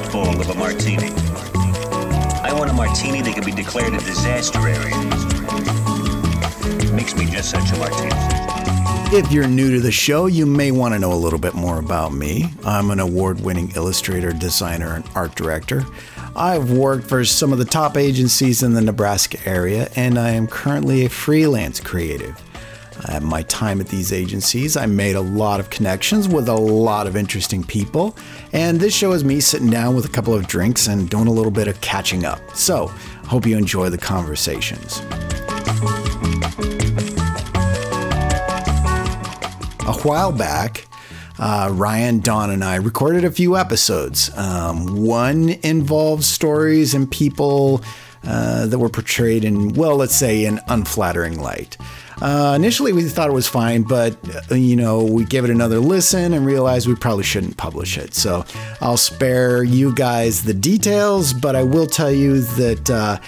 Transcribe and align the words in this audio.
Dust 0.00 0.14
of 0.14 0.50
a 0.50 0.54
martini. 0.54 1.10
I 2.42 2.52
want 2.52 2.70
a 2.70 2.74
martini 2.74 3.22
that 3.22 3.34
can 3.34 3.44
be 3.44 3.52
declared 3.52 3.94
a 3.94 3.98
disaster 3.98 4.58
area. 4.58 4.96
Makes 6.92 7.16
me 7.16 7.26
just 7.26 7.50
such 7.50 7.70
a 7.72 7.78
martini. 7.78 8.10
If 9.16 9.30
you're 9.30 9.46
new 9.46 9.70
to 9.72 9.80
the 9.80 9.92
show, 9.92 10.26
you 10.26 10.46
may 10.46 10.72
want 10.72 10.94
to 10.94 10.98
know 10.98 11.12
a 11.12 11.14
little 11.14 11.38
bit 11.38 11.54
more 11.54 11.78
about 11.78 12.12
me. 12.12 12.50
I'm 12.64 12.90
an 12.90 13.00
award 13.00 13.40
winning 13.40 13.72
illustrator, 13.76 14.32
designer, 14.32 14.94
and 14.94 15.04
art 15.14 15.34
director. 15.34 15.84
I've 16.34 16.70
worked 16.70 17.08
for 17.08 17.24
some 17.24 17.52
of 17.52 17.58
the 17.58 17.64
top 17.64 17.96
agencies 17.96 18.62
in 18.62 18.74
the 18.74 18.80
Nebraska 18.80 19.38
area, 19.46 19.88
and 19.96 20.18
I 20.18 20.30
am 20.30 20.46
currently 20.46 21.04
a 21.04 21.08
freelance 21.08 21.80
creative. 21.80 22.42
At 23.08 23.22
my 23.22 23.42
time 23.42 23.80
at 23.80 23.88
these 23.88 24.12
agencies, 24.12 24.76
I 24.76 24.86
made 24.86 25.16
a 25.16 25.20
lot 25.20 25.60
of 25.60 25.70
connections 25.70 26.28
with 26.28 26.48
a 26.48 26.54
lot 26.54 27.06
of 27.06 27.16
interesting 27.16 27.62
people, 27.62 28.16
and 28.52 28.80
this 28.80 28.94
show 28.94 29.12
is 29.12 29.24
me 29.24 29.40
sitting 29.40 29.70
down 29.70 29.94
with 29.94 30.04
a 30.04 30.10
couple 30.10 30.34
of 30.34 30.46
drinks 30.46 30.86
and 30.86 31.08
doing 31.08 31.28
a 31.28 31.32
little 31.32 31.52
bit 31.52 31.68
of 31.68 31.80
catching 31.80 32.24
up. 32.24 32.40
So, 32.56 32.88
hope 33.26 33.46
you 33.46 33.56
enjoy 33.56 33.90
the 33.90 33.98
conversations. 33.98 35.02
a 39.86 39.92
while 40.02 40.32
back, 40.32 40.86
uh, 41.38 41.70
Ryan, 41.72 42.18
Don, 42.20 42.50
and 42.50 42.64
I 42.64 42.76
recorded 42.76 43.24
a 43.24 43.30
few 43.30 43.56
episodes. 43.56 44.36
Um, 44.36 45.04
one 45.04 45.50
involved 45.62 46.24
stories 46.24 46.94
and 46.94 47.10
people 47.10 47.82
uh, 48.24 48.66
that 48.66 48.78
were 48.78 48.88
portrayed 48.88 49.44
in, 49.44 49.74
well, 49.74 49.96
let's 49.96 50.16
say, 50.16 50.44
an 50.46 50.60
unflattering 50.68 51.38
light. 51.40 51.76
Uh, 52.20 52.54
initially, 52.56 52.92
we 52.92 53.02
thought 53.02 53.28
it 53.28 53.34
was 53.34 53.48
fine, 53.48 53.82
but 53.82 54.16
uh, 54.50 54.54
you 54.54 54.76
know, 54.76 55.04
we 55.04 55.24
gave 55.24 55.44
it 55.44 55.50
another 55.50 55.78
listen 55.78 56.32
and 56.32 56.46
realized 56.46 56.88
we 56.88 56.94
probably 56.94 57.24
shouldn't 57.24 57.56
publish 57.56 57.98
it. 57.98 58.14
So 58.14 58.44
I'll 58.80 58.96
spare 58.96 59.62
you 59.62 59.94
guys 59.94 60.44
the 60.44 60.54
details, 60.54 61.32
but 61.32 61.56
I 61.56 61.62
will 61.62 61.86
tell 61.86 62.12
you 62.12 62.40
that. 62.40 62.90
Uh, 62.90 63.18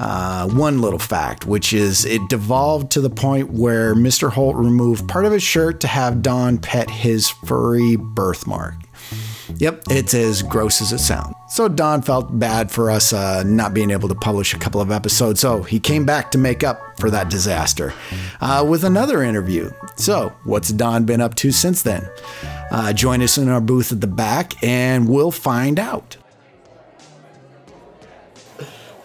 uh, 0.00 0.48
one 0.50 0.80
little 0.80 0.98
fact, 1.00 1.44
which 1.44 1.72
is 1.72 2.04
it 2.04 2.20
devolved 2.28 2.92
to 2.92 3.00
the 3.00 3.10
point 3.10 3.50
where 3.50 3.96
Mr. 3.96 4.30
Holt 4.30 4.54
removed 4.54 5.08
part 5.08 5.24
of 5.24 5.32
his 5.32 5.42
shirt 5.42 5.80
to 5.80 5.88
have 5.88 6.22
Don 6.22 6.58
pet 6.58 6.88
his 6.88 7.28
furry 7.28 7.96
birthmark. 7.96 8.74
Yep, 9.56 9.84
it's 9.90 10.14
as 10.14 10.42
gross 10.42 10.80
as 10.82 10.92
it 10.92 10.98
sounds. 10.98 11.34
So 11.48 11.68
Don 11.68 12.02
felt 12.02 12.38
bad 12.38 12.70
for 12.70 12.90
us 12.90 13.12
uh, 13.12 13.42
not 13.44 13.72
being 13.74 13.90
able 13.90 14.08
to 14.08 14.14
publish 14.14 14.52
a 14.54 14.58
couple 14.58 14.80
of 14.80 14.90
episodes, 14.90 15.40
so 15.40 15.62
he 15.62 15.80
came 15.80 16.04
back 16.04 16.30
to 16.32 16.38
make 16.38 16.62
up 16.62 16.78
for 17.00 17.10
that 17.10 17.30
disaster 17.30 17.94
uh, 18.40 18.64
with 18.68 18.84
another 18.84 19.22
interview. 19.22 19.70
So, 19.96 20.32
what's 20.44 20.68
Don 20.70 21.04
been 21.04 21.20
up 21.20 21.34
to 21.36 21.50
since 21.52 21.82
then? 21.82 22.08
Uh, 22.70 22.92
join 22.92 23.22
us 23.22 23.38
in 23.38 23.48
our 23.48 23.60
booth 23.60 23.90
at 23.92 24.00
the 24.00 24.06
back, 24.06 24.62
and 24.62 25.08
we'll 25.08 25.30
find 25.30 25.78
out. 25.78 26.16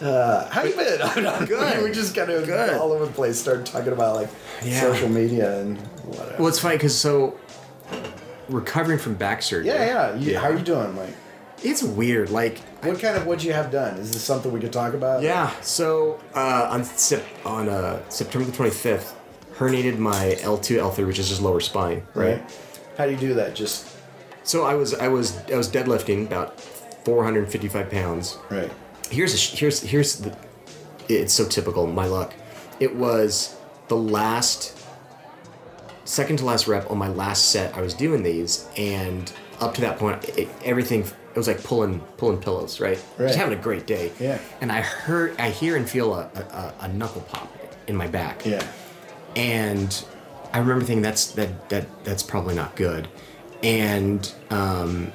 Uh, 0.02 0.50
how 0.50 0.64
you 0.64 0.76
been? 0.76 1.02
I'm 1.04 1.24
not 1.24 1.48
good. 1.48 1.84
we 1.84 1.92
just 1.92 2.14
kind 2.16 2.30
of 2.30 2.46
Good. 2.46 2.74
all 2.78 2.92
over 2.92 3.06
the 3.06 3.12
place. 3.14 3.40
Started 3.40 3.66
talking 3.66 3.94
about 3.94 4.16
like 4.16 4.30
Yeah. 4.64 4.82
social 4.82 5.08
media 5.08 5.60
and 5.62 5.78
whatever. 6.06 6.36
Well, 6.40 6.48
it's 6.50 6.60
funny 6.60 6.76
because 6.76 6.98
so 6.98 7.38
recovering 8.50 9.00
from 9.00 9.16
back 9.16 9.42
surgery. 9.42 9.68
yeah, 9.74 9.86
yeah. 10.12 10.16
You, 10.16 10.38
How 10.38 10.50
are 10.50 10.56
you 10.56 10.64
doing, 10.64 10.96
Mike? 10.96 11.16
It's 11.64 11.82
weird. 11.82 12.30
Like, 12.30 12.60
What 12.82 13.00
kind 13.00 13.16
of 13.16 13.26
what'd 13.26 13.44
you 13.44 13.54
have 13.54 13.72
done? 13.72 13.98
Is 13.98 14.12
this 14.12 14.22
something 14.24 14.52
we 14.52 14.60
could 14.60 14.74
talk 14.74 14.94
about? 14.94 15.22
yeah. 15.24 15.52
So 15.62 16.20
uh, 16.36 16.68
on 16.70 16.84
sep- 16.84 17.24
on 17.46 17.70
uh, 17.70 18.02
September 18.10 18.46
the 18.46 18.52
twenty 18.56 18.72
fifth, 18.72 19.16
herniated 19.56 19.98
my 19.98 20.36
L 20.42 20.58
two 20.58 20.80
L 20.80 20.92
three, 20.92 21.06
which 21.06 21.20
is 21.20 21.30
just 21.30 21.42
lower 21.42 21.62
spine. 21.62 22.04
Right. 22.14 22.40
Right. 22.42 22.60
How 22.98 23.06
do 23.06 23.12
you 23.12 23.18
do 23.18 23.34
that? 23.36 23.56
Just 23.56 23.88
So 24.44 24.66
I 24.66 24.74
was 24.76 24.94
I 24.94 25.08
was 25.08 25.38
I 25.52 25.56
was 25.56 25.70
deadlifting 25.70 26.26
about 26.28 26.60
four 26.60 27.24
hundred 27.24 27.50
fifty 27.50 27.70
five 27.70 27.90
pounds. 27.90 28.38
right. 28.50 28.72
Here's 29.10 29.34
a 29.34 29.56
here's 29.56 29.82
here's 29.82 30.18
the. 30.18 30.36
It's 31.08 31.34
so 31.34 31.46
typical. 31.48 31.88
My 31.88 32.08
luck. 32.08 32.34
It 32.82 32.94
was 32.96 33.56
the 33.88 33.96
last. 33.98 34.78
Second 36.06 36.38
to 36.40 36.46
last 36.46 36.68
rep 36.68 36.92
on 36.92 36.98
my 36.98 37.08
last 37.08 37.50
set. 37.50 37.76
I 37.76 37.82
was 37.82 37.94
doing 37.94 38.24
these, 38.24 38.68
and 38.78 39.32
up 39.60 39.74
to 39.76 39.82
that 39.82 39.98
point, 39.98 40.24
it, 40.30 40.50
everything 40.64 41.02
it 41.02 41.38
was 41.38 41.48
like 41.48 41.64
pulling 41.64 42.00
pulling 42.18 42.40
pillows, 42.40 42.80
right? 42.80 43.02
Right. 43.18 43.28
Just 43.28 43.40
having 43.40 43.58
a 43.58 43.62
great 43.62 43.88
day. 43.88 44.12
Yeah. 44.20 44.40
And 44.62 44.72
I 44.72 44.82
heard, 44.82 45.40
I 45.40 45.50
hear 45.50 45.76
and 45.76 45.90
feel 45.90 46.14
a, 46.14 46.30
a, 46.36 46.74
a 46.82 46.88
knuckle 46.90 47.22
pop 47.22 47.52
in 47.88 47.96
my 47.96 48.08
back. 48.08 48.46
Yeah. 48.46 48.66
And 49.36 50.06
I 50.54 50.60
remember 50.60 50.86
thinking 50.86 51.02
that's 51.02 51.32
that 51.32 51.70
that 51.70 51.88
that's 52.04 52.22
probably 52.22 52.54
not 52.54 52.76
good. 52.76 53.08
And 53.64 54.32
um, 54.52 55.12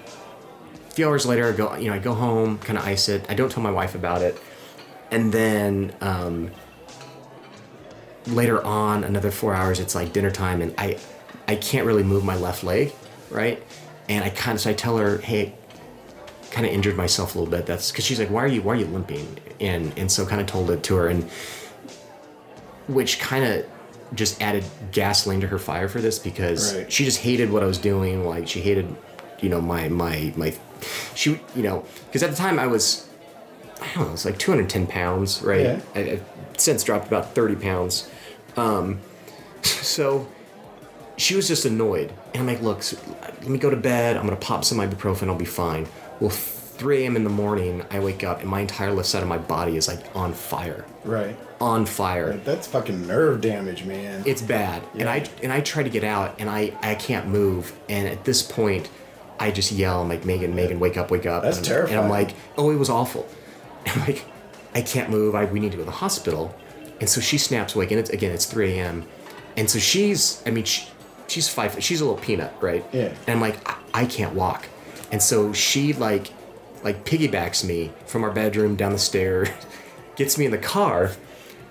a 0.89 0.91
few 0.91 1.07
hours 1.07 1.27
later, 1.27 1.49
I 1.49 1.53
go 1.53 1.77
you 1.77 1.89
know 1.89 1.95
I 1.95 1.99
go 1.99 2.15
home, 2.15 2.59
kind 2.59 2.79
of 2.79 2.85
ice 2.85 3.09
it. 3.09 3.25
I 3.29 3.35
don't 3.35 3.51
tell 3.51 3.63
my 3.63 3.71
wife 3.71 3.95
about 3.95 4.23
it, 4.23 4.41
and 5.13 5.33
then 5.33 5.95
um, 6.01 6.51
later 8.29 8.63
on, 8.65 9.05
another 9.05 9.31
four 9.31 9.55
hours, 9.55 9.81
it's 9.81 9.95
like 9.95 10.13
dinner 10.13 10.31
time, 10.31 10.61
and 10.63 10.75
I 10.79 10.99
I 11.47 11.57
can't 11.57 11.87
really 11.87 12.03
move 12.03 12.25
my 12.25 12.37
left 12.37 12.63
leg, 12.65 12.93
right? 13.31 13.63
And 14.09 14.25
I 14.25 14.31
kind 14.31 14.57
of 14.57 14.61
so 14.61 14.71
I 14.71 14.75
tell 14.75 14.97
her, 14.99 15.19
hey, 15.19 15.55
kind 16.51 16.67
of 16.67 16.73
injured 16.73 16.97
myself 16.97 17.35
a 17.35 17.39
little 17.39 17.51
bit. 17.51 17.67
That's 17.67 17.91
because 17.91 18.05
she's 18.05 18.19
like, 18.19 18.31
why 18.31 18.43
are 18.45 18.49
you 18.49 18.63
why 18.63 18.75
are 18.75 18.77
you 18.77 18.87
limping? 18.87 19.39
And 19.61 19.93
and 19.99 20.11
so 20.11 20.25
kind 20.27 20.41
of 20.41 20.47
told 20.47 20.71
it 20.71 20.83
to 20.85 20.97
her, 20.97 21.09
and 21.09 21.29
which 22.87 23.19
kind 23.21 23.45
of 23.45 23.67
just 24.15 24.41
added 24.41 24.65
gasoline 24.93 25.41
to 25.41 25.47
her 25.47 25.59
fire 25.59 25.89
for 25.89 26.01
this 26.01 26.19
because 26.19 26.75
Right. 26.75 26.91
she 26.93 27.05
just 27.05 27.21
hated 27.21 27.51
what 27.53 27.63
I 27.63 27.67
was 27.67 27.79
doing. 27.79 28.27
Like 28.27 28.49
she 28.49 28.61
hated, 28.61 28.95
you 29.41 29.49
know, 29.49 29.61
my 29.61 29.89
my 29.89 30.33
my, 30.37 30.55
she 31.15 31.41
you 31.55 31.63
know 31.63 31.85
because 32.07 32.23
at 32.23 32.31
the 32.31 32.37
time 32.37 32.59
I 32.59 32.67
was. 32.67 33.05
I 33.81 33.87
don't 33.95 34.09
know, 34.09 34.13
it's 34.13 34.25
like 34.25 34.39
210 34.41 34.89
pounds, 34.89 35.41
right? 35.41 35.61
Yeah. 35.61 35.81
I, 35.95 36.21
since 36.57 36.83
dropped 36.83 37.07
about 37.07 37.33
30 37.37 37.55
pounds. 37.55 38.11
Um, 38.59 39.01
so 39.63 40.27
she 41.17 41.35
was 41.37 41.49
just 41.49 41.65
annoyed. 41.65 42.13
And 42.35 42.43
I'm 42.43 42.47
like, 42.47 42.63
look, 42.63 42.83
so 42.83 42.97
let 43.23 43.49
me 43.49 43.59
go 43.59 43.71
to 43.71 43.77
bed. 43.77 44.17
I'm 44.17 44.27
going 44.27 44.39
to 44.39 44.47
pop 44.47 44.65
some 44.65 44.79
ibuprofen. 44.79 45.29
I'll 45.29 45.35
be 45.35 45.45
fine. 45.45 45.87
Well, 46.21 46.31
3 46.31 47.03
a.m. 47.03 47.17
in 47.17 47.25
the 47.25 47.31
morning, 47.31 47.85
I 47.91 47.99
wake 47.99 48.23
up 48.23 48.41
and 48.41 48.49
my 48.49 48.61
entire 48.61 48.93
left 48.93 49.09
side 49.09 49.23
of 49.23 49.29
my 49.29 49.39
body 49.39 49.77
is 49.77 49.89
like 49.89 50.05
on 50.15 50.33
fire. 50.33 50.85
Right. 51.05 51.37
On 51.61 51.85
fire. 51.85 52.35
That's 52.45 52.69
fucking 52.69 53.07
nerve 53.07 53.41
damage, 53.41 53.85
man. 53.85 54.23
It's 54.25 54.43
bad. 54.43 54.85
And 54.95 55.09
I 55.09 55.29
and 55.43 55.53
I 55.53 55.61
try 55.61 55.83
to 55.83 55.91
get 55.91 56.05
out 56.05 56.37
and 56.39 56.49
I, 56.49 56.73
I 56.81 56.95
can't 56.95 57.27
move. 57.27 57.77
And 57.89 58.07
at 58.07 58.25
this 58.25 58.43
point, 58.43 58.89
I 59.41 59.51
just 59.51 59.73
yell, 59.73 60.03
I'm 60.03 60.09
like, 60.09 60.25
Megan, 60.25 60.55
Megan, 60.55 60.79
wake 60.79 60.97
up, 60.97 61.11
wake 61.11 61.27
up. 61.27 61.43
That's 61.43 61.59
and, 61.59 61.67
terrifying. 61.67 61.97
And 61.97 62.05
I'm 62.05 62.11
like, 62.11 62.35
oh, 62.57 62.71
it 62.71 62.77
was 62.77 62.91
awful. 62.91 63.29
And 63.85 63.95
I'm 64.01 64.07
like, 64.07 64.25
I 64.75 64.83
can't 64.83 65.11
move. 65.11 65.35
I, 65.35 65.47
we 65.47 65.59
need 65.59 65.73
to 65.73 65.77
go 65.77 65.83
to 65.83 65.87
the 65.87 65.97
hospital. 65.97 66.55
And 67.01 67.09
so 67.09 67.21
she 67.21 67.39
snaps 67.39 67.75
awake. 67.75 67.91
And 67.91 68.01
it's, 68.01 68.11
again, 68.11 68.33
it's 68.33 68.45
3 68.47 68.79
a.m. 68.79 69.07
And 69.57 69.69
so 69.69 69.79
she's, 69.79 70.43
I 70.47 70.51
mean, 70.51 70.65
she, 70.65 70.89
she's 71.27 71.49
five, 71.49 71.83
she's 71.83 72.01
a 72.01 72.05
little 72.05 72.21
peanut, 72.21 72.53
right? 72.61 72.85
Yeah. 72.93 73.13
And 73.27 73.29
I'm 73.29 73.41
like, 73.41 73.69
I, 73.69 74.03
I 74.03 74.07
can't 74.07 74.35
walk. 74.35 74.67
And 75.11 75.23
so 75.23 75.53
she 75.53 75.93
like, 75.93 76.33
like 76.85 77.05
piggybacks 77.05 77.65
me 77.65 77.93
from 78.07 78.23
our 78.25 78.31
bedroom 78.31 78.77
down 78.77 78.93
the 78.93 78.99
stairs, 78.99 79.49
gets 80.17 80.39
me 80.39 80.45
in 80.45 80.51
the 80.53 80.59
car, 80.59 81.13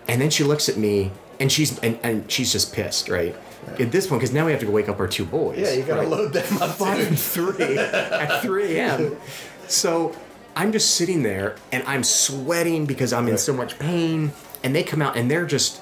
and 0.08 0.22
then 0.22 0.30
she 0.30 0.44
looks 0.44 0.68
at 0.70 0.78
me 0.78 1.12
and 1.40 1.52
she's 1.52 1.78
and, 1.80 2.00
and 2.04 2.30
she's 2.32 2.52
just 2.52 2.74
pissed, 2.74 3.10
right? 3.10 3.36
At 3.80 3.92
this 3.92 4.08
point, 4.08 4.22
because 4.22 4.34
now 4.34 4.46
we 4.46 4.52
have 4.52 4.62
to 4.62 4.66
go 4.66 4.72
wake 4.72 4.88
up 4.90 5.00
our 5.00 5.08
two 5.08 5.26
boys. 5.26 5.60
yeah, 5.60 5.72
you 5.74 5.84
gotta 5.84 6.02
right? 6.02 6.10
load 6.10 6.34
them 6.34 6.62
up. 6.62 6.78
five 6.78 7.06
and 7.06 7.20
three 7.20 7.78
at 7.78 8.42
3 8.42 8.78
a.m. 8.78 9.18
So 9.68 10.16
I'm 10.56 10.72
just 10.72 10.96
sitting 10.96 11.24
there 11.24 11.58
and 11.74 11.84
I'm 11.86 12.04
sweating 12.04 12.86
because 12.86 13.12
I'm 13.12 13.28
in 13.28 13.38
so 13.38 13.52
much 13.54 13.78
pain. 13.78 14.32
And 14.68 14.76
they 14.76 14.84
come 14.84 15.02
out 15.02 15.16
and 15.16 15.32
they're 15.32 15.46
just, 15.46 15.80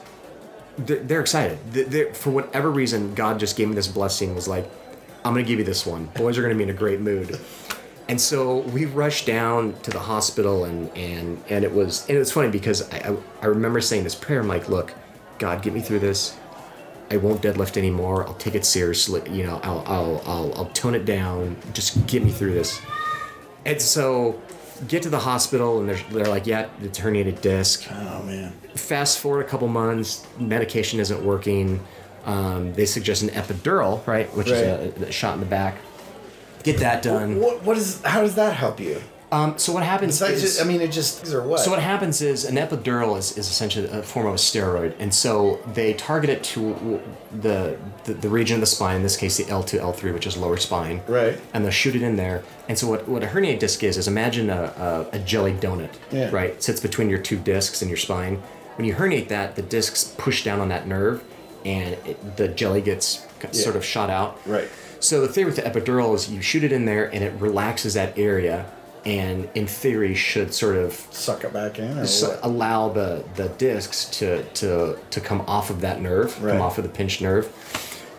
they're, 0.78 1.00
they're 1.00 1.22
excited. 1.22 1.58
They're, 1.72 2.14
for 2.14 2.30
whatever 2.30 2.70
reason, 2.70 3.16
God 3.16 3.40
just 3.40 3.58
gave 3.58 3.68
me 3.68 3.74
this 3.74 3.88
blessing, 3.88 4.36
was 4.36 4.48
like, 4.48 4.70
I'm 5.24 5.34
going 5.34 5.44
to 5.44 5.50
give 5.50 5.58
you 5.58 5.66
this 5.66 5.88
one. 5.88 6.06
Boys 6.14 6.38
are 6.38 6.44
going 6.44 6.54
to 6.54 6.58
be 6.58 6.70
in 6.70 6.70
a 6.70 6.78
great 6.78 7.02
mood. 7.02 7.40
And 8.08 8.22
so 8.22 8.60
we 8.60 8.86
rushed 8.86 9.26
down 9.26 9.74
to 9.82 9.90
the 9.90 9.98
hospital 9.98 10.66
and, 10.66 10.96
and, 10.96 11.44
and 11.50 11.66
it 11.66 11.74
was, 11.74 12.08
and 12.08 12.16
it 12.16 12.20
was 12.20 12.32
funny 12.32 12.52
because 12.52 12.88
I, 12.92 12.98
I, 12.98 13.18
I 13.42 13.46
remember 13.48 13.82
saying 13.82 14.04
this 14.04 14.14
prayer. 14.14 14.42
I'm 14.42 14.48
like, 14.48 14.70
look, 14.70 14.94
God, 15.40 15.64
get 15.64 15.74
me 15.74 15.82
through 15.82 16.02
this 16.02 16.38
I 17.12 17.18
won't 17.18 17.42
deadlift 17.42 17.78
anymore. 17.78 18.28
I'll 18.28 18.36
take 18.36 18.56
it 18.56 18.66
seriously. 18.66 19.22
You 19.30 19.46
know, 19.46 19.60
I'll 19.64 19.84
I'll 19.86 20.22
I'll, 20.26 20.54
I'll 20.56 20.70
tone 20.74 20.96
it 20.96 21.06
down. 21.06 21.58
Just 21.74 22.06
get 22.08 22.24
me 22.24 22.32
through 22.32 22.54
this. 22.54 22.82
And 23.66 23.82
so, 23.82 24.42
get 24.88 25.04
to 25.04 25.10
the 25.10 25.20
hospital, 25.20 25.80
and 25.80 25.90
they're, 25.90 26.00
they're 26.12 26.26
like, 26.28 26.46
yeah, 26.48 26.68
it's 26.82 27.00
herniated 27.00 27.42
disc. 27.42 27.86
Oh 27.92 28.24
man. 28.24 28.52
Fast 28.76 29.20
forward 29.20 29.46
a 29.46 29.48
couple 29.50 29.68
months, 29.68 30.26
medication 30.38 31.00
isn't 31.00 31.24
working. 31.24 31.80
Um, 32.26 32.74
they 32.74 32.86
suggest 32.86 33.22
an 33.24 33.30
epidural, 33.30 34.06
right, 34.08 34.28
which 34.36 34.48
Right. 34.50 34.58
is 34.58 35.02
a, 35.04 35.06
a 35.08 35.12
shot 35.12 35.36
in 35.36 35.40
the 35.42 35.46
back. 35.46 35.78
Get 36.64 36.78
that 36.80 37.04
done. 37.04 37.40
What 37.40 37.62
what 37.64 37.78
is 37.78 38.02
how 38.04 38.22
does 38.22 38.36
that 38.36 38.56
help 38.56 38.80
you? 38.80 39.00
Um, 39.32 39.58
so 39.58 39.74
what 39.74 39.84
happens 39.84 40.22
is, 40.22 40.42
just, 40.42 40.62
I 40.62 40.66
mean, 40.66 40.82
it 40.82 40.92
just 40.92 41.24
these 41.24 41.34
are 41.34 41.42
what? 41.42 41.60
so 41.60 41.72
what 41.72 41.82
happens 41.82 42.22
is 42.22 42.46
an 42.46 42.56
epidural 42.56 43.18
is, 43.18 43.38
is 43.38 43.50
essentially 43.50 43.88
a 43.88 44.04
form 44.04 44.28
of 44.28 44.34
a 44.34 44.38
steroid, 44.38 44.94
and 45.00 45.14
so 45.14 45.60
they 45.74 45.94
target 45.96 46.30
it 46.30 46.44
to 46.44 47.02
the, 47.42 47.78
the 48.04 48.14
the 48.14 48.30
region 48.30 48.56
of 48.56 48.62
the 48.62 48.68
spine. 48.68 48.98
In 48.98 49.04
this 49.04 49.18
case, 49.18 49.38
the 49.38 49.48
L 49.50 49.64
two 49.64 49.80
L 49.80 49.94
three, 49.94 50.12
which 50.12 50.28
is 50.28 50.38
lower 50.38 50.58
spine. 50.58 51.02
Right. 51.08 51.42
And 51.54 51.64
they'll 51.64 51.72
shoot 51.72 51.96
it 51.96 52.04
in 52.04 52.18
there. 52.18 52.44
And 52.70 52.78
so 52.78 52.88
what, 52.88 53.08
what 53.08 53.24
a 53.24 53.28
herniated 53.28 53.60
disc 53.60 53.84
is 53.84 53.98
is 53.98 54.08
imagine 54.08 54.50
a, 54.50 55.08
a, 55.12 55.18
a 55.18 55.20
jelly 55.20 55.54
donut. 55.54 55.94
Yeah. 56.12 56.30
Right. 56.30 56.52
It 56.52 56.64
sits 56.64 56.80
between 56.80 57.10
your 57.10 57.20
two 57.20 57.38
discs 57.38 57.82
in 57.82 57.88
your 57.88 57.98
spine. 57.98 58.44
When 58.78 58.86
you 58.86 58.94
herniate 58.94 59.30
that, 59.30 59.56
the 59.56 59.62
discs 59.64 60.14
push 60.18 60.44
down 60.44 60.60
on 60.60 60.70
that 60.70 60.88
nerve, 60.88 61.24
and 61.66 61.96
it, 62.06 62.38
the 62.38 62.48
jelly 62.48 62.82
gets 62.82 63.26
sort 63.52 63.76
of 63.76 63.84
shot 63.84 64.10
out. 64.10 64.40
Right. 64.46 64.70
So 65.00 65.22
the 65.22 65.28
theory 65.28 65.46
with 65.46 65.56
the 65.58 65.62
epidural 65.62 66.16
is 66.16 66.32
you 66.32 66.42
shoot 66.42 66.64
it 66.64 66.72
in 66.72 66.86
there, 66.86 67.14
and 67.14 67.24
it 67.24 67.34
relaxes 67.40 67.94
that 67.96 68.18
area, 68.18 68.66
and 69.06 69.48
in 69.54 69.68
theory 69.68 70.16
should 70.16 70.54
sort 70.54 70.76
of 70.78 70.94
suck 71.12 71.44
it 71.44 71.54
back 71.54 71.78
in 71.80 71.98
or 71.98 72.06
what? 72.06 72.40
allow 72.44 72.90
the 72.90 73.24
the 73.36 73.50
discs 73.50 74.06
to 74.06 74.44
to 74.54 74.98
to 75.12 75.22
come 75.22 75.42
off 75.42 75.70
of 75.70 75.82
that 75.82 76.02
nerve, 76.02 76.42
Right. 76.42 76.54
come 76.54 76.62
off 76.62 76.78
of 76.78 76.84
the 76.84 76.90
pinched 76.90 77.22
nerve. 77.22 77.48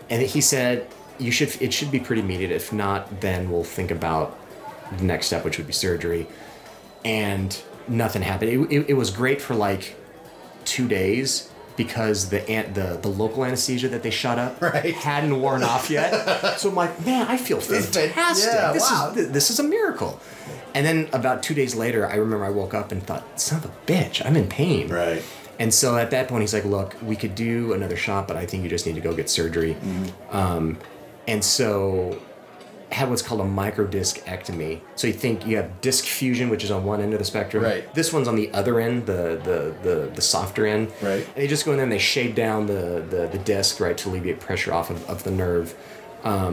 And 0.09 0.23
he 0.23 0.41
said 0.41 0.87
you 1.19 1.31
should 1.33 1.61
it 1.61 1.73
should 1.73 1.91
be 1.91 1.99
pretty 2.01 2.23
immediate. 2.23 2.51
If 2.51 2.73
not, 2.73 3.21
then 3.21 3.51
we'll 3.51 3.65
think 3.65 3.91
about 3.91 4.39
the 4.99 5.05
next 5.05 5.27
step, 5.27 5.45
which 5.45 5.59
would 5.59 5.67
be 5.67 5.73
surgery. 5.73 6.29
And 7.05 7.61
nothing 7.89 8.23
happened. 8.23 8.51
It, 8.51 8.73
it, 8.73 8.91
it 8.91 8.95
was 8.95 9.11
great 9.11 9.41
for 9.41 9.55
like 9.55 9.97
two 10.65 10.87
days 10.89 11.51
because 11.77 12.31
the 12.31 12.49
an- 12.49 12.73
the 12.75 12.99
the 13.03 13.09
local 13.09 13.45
anesthesia 13.45 13.89
that 13.89 14.03
they 14.03 14.11
shot 14.11 14.39
up 14.39 14.61
Right. 14.63 14.95
hadn't 14.95 15.41
worn 15.41 15.63
off 15.63 15.91
yet. 15.91 16.11
so 16.59 16.69
I'm 16.71 16.75
like, 16.75 17.05
man, 17.05 17.27
I 17.29 17.37
feel 17.37 17.61
fantastic. 17.61 18.13
yeah, 18.53 18.73
this 18.73 18.89
wow. 18.91 19.13
is 19.17 19.31
this 19.31 19.51
is 19.51 19.59
a 19.59 19.65
miracle. 19.65 20.21
And 20.77 20.85
then 20.85 21.09
about 21.15 21.43
two 21.43 21.55
days 21.55 21.75
later, 21.75 22.07
I 22.07 22.17
remember 22.17 22.45
I 22.45 22.51
woke 22.51 22.75
up 22.75 22.93
and 22.93 23.03
thought, 23.03 23.41
son 23.41 23.61
of 23.61 23.65
a 23.65 23.73
bitch, 23.87 24.25
I'm 24.27 24.37
in 24.37 24.47
pain. 24.47 24.89
Right. 24.89 25.23
And 25.59 25.73
so 25.73 25.97
at 25.97 26.11
that 26.11 26.29
point, 26.29 26.43
he's 26.43 26.53
like, 26.53 26.67
look, 26.67 26.95
we 27.03 27.17
could 27.17 27.35
do 27.35 27.73
another 27.73 27.97
shot, 27.97 28.29
but 28.29 28.37
I 28.37 28.45
think 28.45 28.63
you 28.63 28.69
just 28.69 28.85
need 28.85 28.95
to 28.95 29.01
go 29.01 29.15
get 29.15 29.31
surgery. 29.31 29.73
Mm-hmm. 29.73 30.37
Um, 30.37 30.79
and 31.27 31.43
so 31.43 32.21
had 32.93 33.09
what's 33.09 33.23
called 33.23 33.41
a 33.41 33.45
microdiscectomy. 33.45 34.83
So 34.97 35.07
you 35.07 35.15
think 35.15 35.47
you 35.47 35.57
have 35.57 35.81
disc 35.81 36.05
fusion, 36.05 36.51
which 36.51 36.63
is 36.63 36.71
on 36.71 36.85
one 36.85 37.01
end 37.01 37.15
of 37.15 37.21
the 37.21 37.25
spectrum. 37.25 37.65
Right. 37.65 37.93
This 37.95 38.13
one's 38.13 38.29
on 38.29 38.37
the 38.37 38.53
other 38.53 38.79
end, 38.79 39.07
the 39.07 39.41
the 39.43 39.75
the, 39.83 40.11
the 40.15 40.21
softer 40.21 40.67
end. 40.67 40.93
Right. 41.01 41.27
And 41.27 41.37
they 41.37 41.49
just 41.49 41.65
go 41.65 41.73
in 41.73 41.79
there 41.79 41.85
and 41.85 41.93
they 41.93 41.99
shave 41.99 42.35
down 42.35 42.67
the, 42.67 43.03
the, 43.09 43.29
the 43.33 43.39
disc, 43.39 43.81
right, 43.81 43.97
to 43.97 44.11
alleviate 44.11 44.41
pressure 44.41 44.75
off 44.75 44.91
of, 44.91 45.09
of 45.09 45.25
the 45.25 45.31
nerve. 45.31 45.75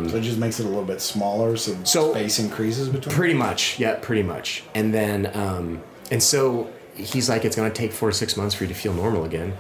So 0.10 0.18
it 0.18 0.22
just 0.22 0.38
makes 0.38 0.60
it 0.60 0.66
a 0.66 0.70
little 0.70 0.84
bit 0.86 1.02
smaller, 1.02 1.58
so, 1.58 1.76
So- 1.84 2.12
space 2.12 2.38
increases 2.40 2.90
between. 2.90 3.16
Pretty 3.16 3.34
much, 3.34 3.80
yeah, 3.80 3.96
pretty 4.02 4.24
much. 4.24 4.64
And 4.76 4.94
then, 4.94 5.32
um, 5.34 5.82
and 6.12 6.22
so 6.22 6.70
he's 6.96 7.28
like, 7.30 7.44
it's 7.44 7.56
gonna 7.56 7.72
take 7.72 7.92
four 7.92 8.10
to 8.12 8.16
six 8.16 8.38
months 8.38 8.54
for 8.54 8.66
you 8.66 8.68
to 8.68 8.76
feel 8.76 8.94
normal 8.94 9.24
again. 9.24 9.54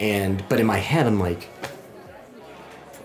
And 0.00 0.42
but 0.48 0.60
in 0.60 0.66
my 0.66 0.78
head, 0.78 1.06
I'm 1.06 1.20
like, 1.20 1.48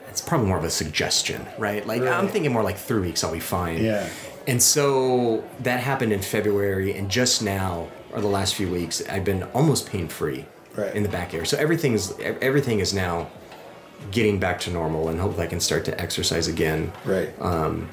it's 0.09 0.21
probably 0.21 0.47
more 0.47 0.57
of 0.57 0.63
a 0.63 0.69
suggestion, 0.69 1.45
right? 1.57 1.85
Like 1.85 2.01
I'm 2.01 2.27
thinking 2.29 2.53
more 2.53 2.63
like 2.63 2.77
three 2.77 3.01
weeks, 3.01 3.23
I'll 3.23 3.33
be 3.33 3.39
fine. 3.41 3.83
Yeah. 3.83 4.07
And 4.47 4.61
so 4.61 5.43
that 5.61 5.79
happened 5.81 6.13
in 6.13 6.21
February, 6.21 6.95
and 6.95 7.09
just 7.09 7.41
now, 7.41 7.87
or 8.13 8.21
the 8.21 8.27
last 8.27 8.55
few 8.55 8.69
weeks, 8.71 9.01
I've 9.09 9.25
been 9.25 9.43
almost 9.53 9.89
pain 9.89 10.07
free 10.07 10.45
Right. 10.75 10.93
in 10.95 11.03
the 11.03 11.09
back 11.09 11.33
area. 11.33 11.45
So 11.45 11.57
everything's 11.57 12.13
everything 12.41 12.79
is 12.79 12.93
now 12.93 13.27
getting 14.12 14.39
back 14.39 14.59
to 14.62 14.71
normal, 14.71 15.09
and 15.09 15.19
hopefully 15.19 15.45
I 15.45 15.50
can 15.50 15.59
start 15.59 15.86
to 15.86 16.00
exercise 16.01 16.47
again. 16.47 16.92
Right. 17.06 17.30
Um, 17.42 17.89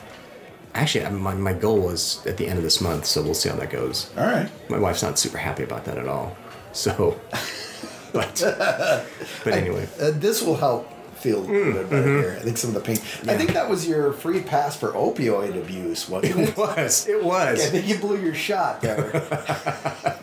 Actually, 0.75 1.07
my, 1.11 1.35
my 1.35 1.53
goal 1.53 1.81
was 1.81 2.25
at 2.27 2.39
the 2.39 2.47
end 2.47 2.57
of 2.57 2.65
this 2.65 2.81
month, 2.81 3.05
so 3.05 3.23
we'll 3.23 3.35
see 3.35 3.51
how 3.51 3.57
that 3.57 3.69
goes. 3.69 4.11
All 4.17 4.25
right. 4.25 4.49
My 4.71 4.79
wife's 4.79 5.03
not 5.03 5.19
super 5.19 5.37
happy 5.37 5.65
about 5.65 5.85
that 5.85 5.99
at 5.99 6.09
all. 6.09 6.35
So, 6.73 7.21
but 8.15 8.41
but 9.45 9.53
anyway, 9.53 9.87
Uh, 10.01 10.13
this 10.13 10.41
will 10.41 10.57
help 10.57 10.89
feel 11.17 11.41
a 11.41 11.45
little 11.45 11.73
bit 11.75 11.91
better 11.91 12.19
here. 12.23 12.37
I 12.41 12.43
think 12.43 12.57
some 12.57 12.71
of 12.71 12.75
the 12.75 12.81
pain. 12.81 12.97
I 13.29 13.37
think 13.37 13.53
that 13.53 13.69
was 13.69 13.87
your 13.87 14.15
free 14.15 14.41
pass 14.41 14.75
for 14.75 14.93
opioid 14.93 15.61
abuse, 15.61 16.09
wasn't 16.09 16.37
it? 16.41 16.49
it 16.49 16.57
was 16.57 17.07
it 17.07 17.23
was. 17.33 17.61
I 17.61 17.67
think 17.67 17.87
you 17.87 17.99
blew 17.99 18.19
your 18.19 18.35
shot 18.35 18.81
there. 18.81 20.19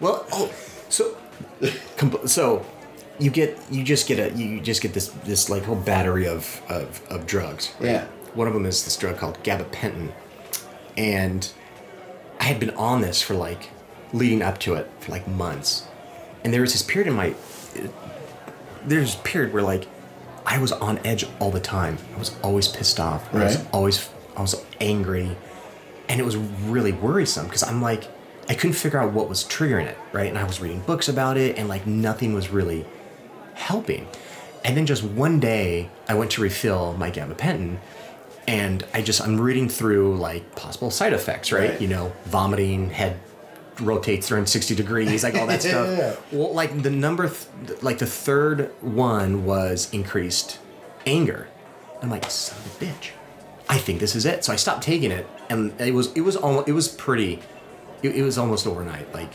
Well, 0.00 0.26
oh, 0.32 0.52
so 0.90 1.16
compl- 1.96 2.28
so 2.28 2.64
you 3.18 3.30
get 3.30 3.58
you 3.70 3.82
just 3.84 4.06
get 4.06 4.18
a 4.18 4.36
you 4.36 4.60
just 4.60 4.80
get 4.82 4.94
this 4.94 5.08
this 5.24 5.48
like 5.50 5.64
whole 5.64 5.76
battery 5.76 6.26
of 6.28 6.60
of, 6.68 7.00
of 7.10 7.26
drugs. 7.26 7.72
right? 7.80 7.90
Yeah. 7.90 8.04
One 8.34 8.46
of 8.46 8.54
them 8.54 8.66
is 8.66 8.84
this 8.84 8.96
drug 8.96 9.16
called 9.18 9.42
gabapentin, 9.42 10.12
and 10.96 11.50
I 12.40 12.44
had 12.44 12.60
been 12.60 12.70
on 12.70 13.00
this 13.00 13.20
for 13.22 13.34
like 13.34 13.70
leading 14.12 14.42
up 14.42 14.58
to 14.60 14.74
it 14.74 14.88
for 15.00 15.10
like 15.10 15.26
months, 15.26 15.86
and 16.44 16.52
there 16.54 16.60
was 16.60 16.72
this 16.72 16.82
period 16.82 17.08
in 17.08 17.14
my 17.14 17.34
there's 18.86 19.14
this 19.14 19.20
period 19.24 19.52
where 19.52 19.62
like 19.62 19.86
I 20.46 20.58
was 20.58 20.72
on 20.72 20.98
edge 21.04 21.24
all 21.40 21.50
the 21.50 21.60
time. 21.60 21.98
I 22.14 22.18
was 22.18 22.34
always 22.42 22.68
pissed 22.68 23.00
off. 23.00 23.32
I 23.34 23.44
was 23.44 23.56
Right. 23.56 23.66
always 23.72 24.08
I 24.36 24.40
was 24.42 24.54
angry, 24.80 25.36
and 26.08 26.20
it 26.20 26.24
was 26.24 26.36
really 26.36 26.92
worrisome 26.92 27.46
because 27.46 27.62
I'm 27.62 27.82
like 27.82 28.04
I 28.48 28.54
couldn't 28.54 28.76
figure 28.76 28.98
out 28.98 29.12
what 29.12 29.28
was 29.28 29.44
triggering 29.44 29.86
it, 29.86 29.98
right? 30.12 30.28
And 30.28 30.38
I 30.38 30.44
was 30.44 30.60
reading 30.60 30.80
books 30.80 31.08
about 31.08 31.36
it, 31.36 31.58
and 31.58 31.68
like 31.68 31.86
nothing 31.86 32.32
was 32.34 32.48
really 32.50 32.86
helping. 33.58 34.08
And 34.64 34.76
then 34.76 34.86
just 34.86 35.02
one 35.02 35.40
day, 35.40 35.90
I 36.08 36.14
went 36.14 36.30
to 36.32 36.42
refill 36.42 36.94
my 36.94 37.10
gabapentin, 37.10 37.78
and 38.46 38.84
I 38.94 39.02
just 39.02 39.20
I'm 39.20 39.40
reading 39.40 39.68
through 39.68 40.16
like 40.16 40.54
possible 40.56 40.90
side 40.90 41.12
effects, 41.12 41.52
right? 41.52 41.70
Right. 41.70 41.80
You 41.80 41.88
know, 41.88 42.12
vomiting, 42.24 42.90
head 42.90 43.18
rotates 43.80 44.26
360 44.26 44.74
degrees, 44.74 45.22
like 45.22 45.36
all 45.36 45.46
that 45.46 45.62
stuff. 45.68 45.98
Yeah. 45.98 46.16
Well, 46.32 46.52
like 46.52 46.82
the 46.82 46.90
number, 46.90 47.30
th- 47.66 47.82
like 47.82 47.98
the 47.98 48.06
third 48.06 48.72
one 48.80 49.44
was 49.44 49.88
increased 49.92 50.58
anger. 51.06 51.48
I'm 52.02 52.10
like, 52.10 52.28
son 52.30 52.58
of 52.58 52.82
a 52.82 52.84
bitch. 52.84 53.10
I 53.68 53.78
think 53.78 54.00
this 54.00 54.16
is 54.16 54.24
it. 54.24 54.44
So 54.44 54.52
I 54.52 54.56
stopped 54.56 54.82
taking 54.82 55.10
it, 55.12 55.26
and 55.50 55.78
it 55.80 55.94
was 55.94 56.12
it 56.14 56.22
was 56.22 56.36
almost 56.36 56.68
it 56.68 56.72
was 56.72 56.88
pretty, 56.88 57.40
it, 58.02 58.16
it 58.16 58.22
was 58.22 58.38
almost 58.38 58.66
overnight. 58.66 59.12
Like 59.14 59.30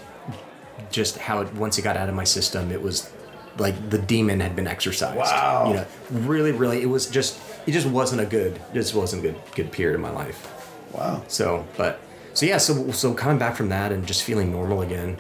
just 0.92 1.18
how 1.18 1.42
it 1.42 1.54
once 1.54 1.78
it 1.78 1.84
got 1.84 1.96
out 1.98 2.10
of 2.10 2.16
my 2.16 2.24
system, 2.24 2.72
it 2.72 2.82
was 2.82 3.12
like 3.58 3.90
the 3.90 4.00
demon 4.00 4.40
had 4.40 4.56
been 4.56 4.68
exorcised. 4.68 5.18
Wow. 5.18 5.68
You 5.68 5.74
know, 5.76 5.86
really, 6.28 6.52
really, 6.52 6.82
it 6.82 6.88
was 6.88 7.08
just 7.08 7.40
it 7.66 7.72
just 7.72 7.88
wasn't 7.88 8.22
a 8.22 8.26
good 8.26 8.60
just 8.74 8.96
wasn't 8.96 9.24
a 9.24 9.32
good 9.32 9.42
good 9.56 9.72
period 9.72 9.96
in 9.96 10.02
my 10.02 10.12
life. 10.12 10.50
wow. 10.94 11.24
So, 11.28 11.66
but 11.78 12.00
so 12.34 12.46
yeah, 12.46 12.58
so 12.58 12.92
so 12.92 13.14
coming 13.14 13.38
back 13.38 13.56
from 13.56 13.70
that 13.70 13.92
and 13.92 14.06
just 14.06 14.24
feeling 14.24 14.52
normal 14.52 14.82
again. 14.82 15.18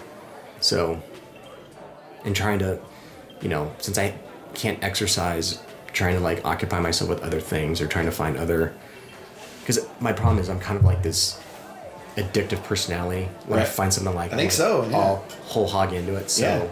So, 0.59 1.01
and 2.25 2.35
trying 2.35 2.59
to, 2.59 2.79
you 3.41 3.49
know, 3.49 3.73
since 3.79 3.97
I 3.97 4.15
can't 4.53 4.81
exercise, 4.83 5.61
trying 5.91 6.15
to 6.15 6.21
like 6.21 6.43
occupy 6.45 6.79
myself 6.79 7.09
with 7.09 7.21
other 7.21 7.39
things 7.39 7.81
or 7.81 7.87
trying 7.87 8.05
to 8.05 8.11
find 8.11 8.37
other. 8.37 8.73
Because 9.59 9.87
my 9.99 10.11
problem 10.11 10.39
is 10.39 10.49
I'm 10.49 10.59
kind 10.59 10.77
of 10.77 10.83
like 10.83 11.03
this 11.03 11.39
addictive 12.17 12.61
personality. 12.63 13.29
When 13.47 13.59
I 13.59 13.63
find 13.63 13.93
something 13.93 14.13
like 14.13 14.33
I 14.33 14.35
think 14.35 14.51
so, 14.51 14.85
yeah. 14.89 14.97
I'll 14.97 15.25
whole 15.45 15.67
hog 15.67 15.93
into 15.93 16.15
it. 16.15 16.29
So. 16.29 16.43
Yeah. 16.43 16.69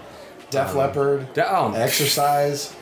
Def 0.52 0.76
Leppard, 0.76 1.34
De- 1.34 1.50
oh, 1.58 1.74
exercise. 1.74 2.76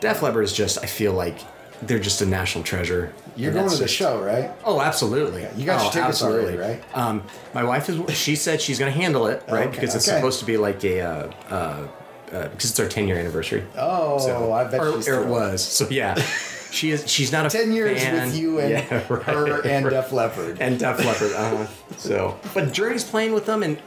Def 0.00 0.22
Leppard 0.22 0.44
is 0.44 0.52
just, 0.52 0.78
I 0.82 0.86
feel 0.86 1.12
like 1.12 1.38
they're 1.82 1.98
just 1.98 2.22
a 2.22 2.26
national 2.26 2.64
treasure. 2.64 3.12
You're 3.36 3.52
going 3.52 3.68
to 3.68 3.76
the 3.76 3.88
show, 3.88 4.22
right? 4.22 4.50
Oh, 4.64 4.80
absolutely. 4.80 5.46
you 5.56 5.66
got 5.66 5.80
oh, 5.80 5.84
your 5.84 5.92
tickets 5.92 6.22
already, 6.22 6.56
right? 6.56 6.82
Um, 6.94 7.22
my 7.52 7.64
wife 7.64 7.88
is. 7.90 8.16
She 8.16 8.34
said 8.34 8.62
she's 8.62 8.78
going 8.78 8.90
to 8.92 8.98
handle 8.98 9.26
it, 9.26 9.42
right? 9.48 9.66
Okay, 9.66 9.70
because 9.80 9.94
it's 9.94 10.08
okay. 10.08 10.16
supposed 10.16 10.40
to 10.40 10.46
be 10.46 10.56
like 10.56 10.82
a. 10.84 11.00
Uh, 11.02 11.30
uh, 11.50 11.88
uh, 12.32 12.48
because 12.48 12.70
it's 12.70 12.80
our 12.80 12.88
10 12.88 13.06
year 13.06 13.18
anniversary. 13.18 13.64
Oh, 13.76 14.18
So- 14.18 14.52
I 14.52 14.64
bet 14.64 14.80
or, 14.80 14.92
she's 14.94 15.08
or 15.08 15.22
it 15.22 15.28
was. 15.28 15.62
So 15.62 15.88
yeah, 15.90 16.14
she 16.70 16.90
is. 16.90 17.08
She's 17.10 17.30
not 17.30 17.46
a 17.46 17.50
10 17.50 17.72
years 17.72 18.02
fan. 18.02 18.26
with 18.26 18.36
you 18.36 18.58
and 18.58 18.70
Yeah, 18.90 18.94
right, 19.08 19.22
her 19.22 19.62
and 19.66 19.84
right. 19.84 19.90
Def 19.92 20.12
Leppard. 20.12 20.60
and 20.60 20.78
Def 20.78 21.04
Leppard. 21.04 21.32
Uh-huh. 21.32 21.66
So, 21.98 22.38
but 22.54 22.72
Journey's 22.72 23.04
playing 23.04 23.32
with 23.32 23.46
them, 23.46 23.62
and 23.62 23.80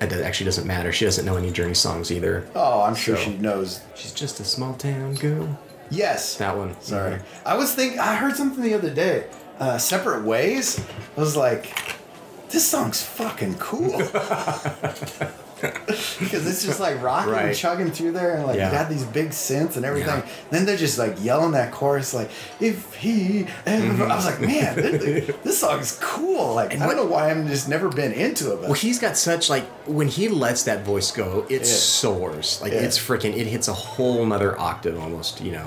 it 0.00 0.12
actually 0.12 0.44
doesn't 0.46 0.66
matter. 0.66 0.92
She 0.92 1.04
doesn't 1.04 1.24
know 1.24 1.36
any 1.36 1.50
Journey 1.50 1.74
songs 1.74 2.10
either. 2.12 2.46
oh, 2.54 2.82
I'm 2.82 2.94
sure 2.94 3.16
So- 3.16 3.22
she 3.22 3.36
knows. 3.38 3.80
She's 3.94 4.12
just 4.12 4.40
a 4.40 4.44
small 4.44 4.74
town 4.74 5.14
girl. 5.14 5.58
Yes. 5.90 6.36
That 6.36 6.56
one. 6.56 6.74
Sorry. 6.80 7.20
I 7.44 7.56
was 7.56 7.74
thinking, 7.74 7.98
I 8.00 8.16
heard 8.16 8.36
something 8.36 8.62
the 8.62 8.74
other 8.74 8.90
day. 8.90 9.26
Uh, 9.60 9.78
Separate 9.78 10.24
Ways. 10.24 10.84
I 11.16 11.20
was 11.20 11.36
like, 11.36 11.72
this 12.50 12.66
song's 12.66 13.02
fucking 13.02 13.54
cool. 13.58 14.02
because 15.60 16.46
it's 16.46 16.64
just 16.64 16.80
like 16.80 17.00
rocking 17.02 17.32
and 17.32 17.56
chugging 17.56 17.90
through 17.90 18.12
there, 18.12 18.36
and 18.36 18.46
like 18.46 18.56
Yeah. 18.56 18.66
you 18.70 18.76
got 18.76 18.88
these 18.90 19.04
big 19.04 19.30
synths 19.30 19.76
and 19.76 19.84
everything. 19.86 20.18
Yeah. 20.20 20.28
Then 20.50 20.66
they're 20.66 20.76
just 20.76 20.98
like 20.98 21.16
yelling 21.22 21.52
that 21.52 21.72
chorus, 21.72 22.12
like 22.12 22.30
"If 22.60 22.94
he," 22.94 23.46
ever... 23.64 23.86
Mm-hmm. 23.86 24.02
I 24.10 24.16
was 24.16 24.26
like, 24.26 24.40
man, 24.40 24.76
this, 24.76 25.34
this 25.44 25.58
song 25.60 25.80
is 25.80 25.98
cool. 26.02 26.54
Like 26.54 26.72
I 26.72 26.76
don't 26.76 26.86
what- 26.88 26.96
know 26.96 27.06
why 27.06 27.30
I'm 27.30 27.46
just 27.48 27.68
never 27.68 27.88
been 27.88 28.12
into 28.12 28.52
it, 28.52 28.56
but 28.56 28.64
Well, 28.64 28.72
he's 28.74 28.98
got 28.98 29.16
such 29.16 29.48
like 29.48 29.64
when 29.86 30.08
he 30.08 30.28
lets 30.28 30.64
that 30.64 30.84
voice 30.84 31.10
go, 31.10 31.46
it 31.48 31.60
Yeah. 31.60 31.64
soars. 31.64 32.60
Like 32.60 32.72
it's 32.72 32.98
freaking. 32.98 33.34
It 33.36 33.46
hits 33.46 33.68
a 33.68 33.72
whole 33.72 34.26
nother 34.26 34.58
octave 34.60 34.98
almost. 34.98 35.40
You 35.40 35.52
know. 35.52 35.66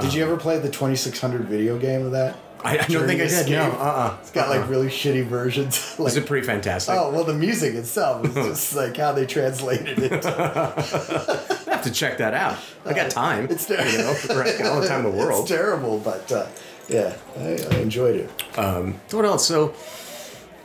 did 0.00 0.14
you 0.14 0.24
um, 0.24 0.30
ever 0.30 0.36
play 0.40 0.58
the 0.58 0.68
2600 0.70 1.42
video 1.42 1.78
game 1.78 2.04
of 2.04 2.12
that? 2.12 2.36
I, 2.64 2.78
I 2.78 2.86
don't 2.86 3.06
think 3.06 3.20
I 3.20 3.26
did. 3.28 3.48
No. 3.50 3.66
Escape? 3.68 3.74
Uh. 3.74 3.82
uh 3.82 4.16
It's 4.20 4.30
got 4.30 4.48
like 4.50 4.68
really 4.68 4.88
shitty 4.88 5.24
versions. 5.26 5.98
like, 5.98 6.08
Is 6.08 6.16
it 6.16 6.26
pretty 6.26 6.46
fantastic? 6.46 6.94
oh 6.96 7.10
well, 7.12 7.24
the 7.24 7.34
music 7.34 7.74
itself 7.74 8.24
is 8.26 8.34
just 8.34 8.74
like 8.82 8.96
how 8.96 9.12
they 9.12 9.26
translated 9.26 9.98
it. 9.98 10.24
I 10.26 11.70
have 11.70 11.82
to 11.84 11.90
check 11.92 12.18
that 12.18 12.34
out. 12.34 12.58
I 12.84 12.92
got 12.94 13.10
time. 13.10 13.46
It's 13.50 13.66
ter- 13.66 13.84
you 13.86 13.98
know, 13.98 14.14
right? 14.40 14.60
All 14.66 14.80
the 14.80 14.88
time 14.88 15.04
in 15.06 15.12
the 15.12 15.16
world. 15.18 15.42
It's 15.42 15.50
terrible, 15.50 15.98
but 15.98 16.30
uh, 16.32 16.46
yeah, 16.88 17.16
I, 17.38 17.58
I 17.70 17.78
enjoyed 17.80 18.16
it. 18.16 18.30
what 18.56 19.24
else? 19.24 19.46
So, 19.46 19.74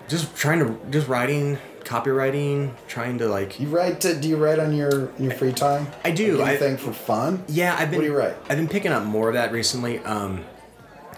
just 0.08 0.36
trying 0.36 0.60
to 0.60 0.80
just 0.90 1.08
writing, 1.08 1.58
copywriting, 1.84 2.72
trying 2.88 3.18
to 3.20 3.28
like. 3.28 3.60
You 3.60 3.68
write? 3.68 4.06
Uh, 4.06 4.14
do 4.16 4.28
you 4.28 4.38
write 4.38 4.60
on 4.60 4.74
your 4.76 5.12
your 5.20 5.32
free 5.34 5.54
time? 5.54 5.88
I 6.04 6.12
do, 6.12 6.38
Like 6.38 6.48
I- 6.48 6.50
anything 6.52 6.78
for 6.78 6.92
fun? 6.94 7.44
Yeah, 7.48 7.76
I've 7.78 7.90
been. 7.92 8.00
What 8.00 8.06
do 8.06 8.12
you 8.12 8.18
write? 8.18 8.36
I've 8.50 8.58
been 8.58 8.68
picking 8.70 8.92
up 8.92 9.04
more 9.04 9.28
of 9.28 9.34
that 9.36 9.52
recently. 9.52 10.00
Um, 10.00 10.46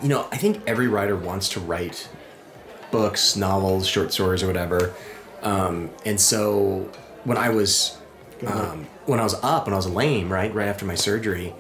you 0.01 0.09
know, 0.09 0.27
I 0.31 0.37
think 0.37 0.61
every 0.67 0.87
writer 0.87 1.15
wants 1.15 1.49
to 1.49 1.59
write 1.59 2.07
books, 2.91 3.35
novels, 3.35 3.87
short 3.87 4.13
stories, 4.13 4.43
or 4.43 4.47
whatever. 4.47 4.93
Um, 5.41 5.89
and 6.05 6.19
so 6.19 6.89
when 7.23 7.37
I 7.37 7.49
was 7.49 7.97
um, 8.45 8.87
when 9.05 9.19
I 9.19 9.23
was 9.23 9.35
up, 9.43 9.65
when 9.65 9.73
I 9.73 9.77
was 9.77 9.89
lame, 9.89 10.31
right, 10.31 10.53
right 10.53 10.67
after 10.67 10.85
my 10.85 10.95
surgery, 10.95 11.53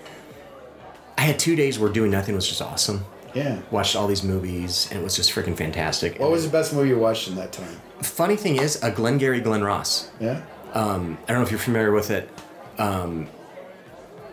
I 1.17 1.21
had 1.21 1.39
two 1.39 1.55
days 1.55 1.79
where 1.79 1.91
doing 1.91 2.11
nothing 2.11 2.35
was 2.35 2.47
just 2.47 2.61
awesome. 2.61 3.05
Yeah. 3.33 3.59
Watched 3.69 3.95
all 3.95 4.07
these 4.07 4.23
movies, 4.23 4.87
and 4.91 4.99
it 4.99 5.03
was 5.03 5.15
just 5.15 5.31
freaking 5.31 5.57
fantastic. 5.57 6.19
What 6.19 6.31
was 6.31 6.45
the 6.45 6.51
best 6.51 6.73
movie 6.73 6.89
you 6.89 6.97
watched 6.97 7.27
in 7.27 7.35
that 7.35 7.51
time? 7.51 7.81
funny 8.01 8.35
thing 8.35 8.57
is, 8.57 8.81
uh, 8.83 8.89
Glengarry 8.91 9.41
Glen 9.41 9.63
Ross. 9.63 10.09
Yeah. 10.19 10.41
Um, 10.73 11.17
I 11.23 11.31
don't 11.31 11.39
know 11.39 11.45
if 11.45 11.51
you're 11.51 11.59
familiar 11.59 11.91
with 11.91 12.11
it. 12.11 12.29
Um, 12.77 13.27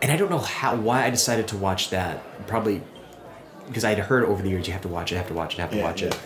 and 0.01 0.11
I 0.11 0.17
don't 0.17 0.29
know 0.29 0.39
how 0.39 0.75
why 0.75 1.05
I 1.05 1.09
decided 1.09 1.47
to 1.49 1.57
watch 1.57 1.89
that. 1.91 2.21
Probably 2.47 2.81
because 3.67 3.83
I'd 3.83 3.99
heard 3.99 4.23
over 4.25 4.41
the 4.41 4.49
years 4.49 4.67
you 4.67 4.73
have 4.73 4.81
to 4.83 4.87
watch 4.87 5.11
it, 5.11 5.15
have 5.17 5.27
to 5.27 5.33
watch 5.33 5.53
it, 5.55 5.59
have 5.61 5.71
to 5.71 5.77
Yeah, 5.77 5.83
watch 5.83 6.01
it. 6.01 6.17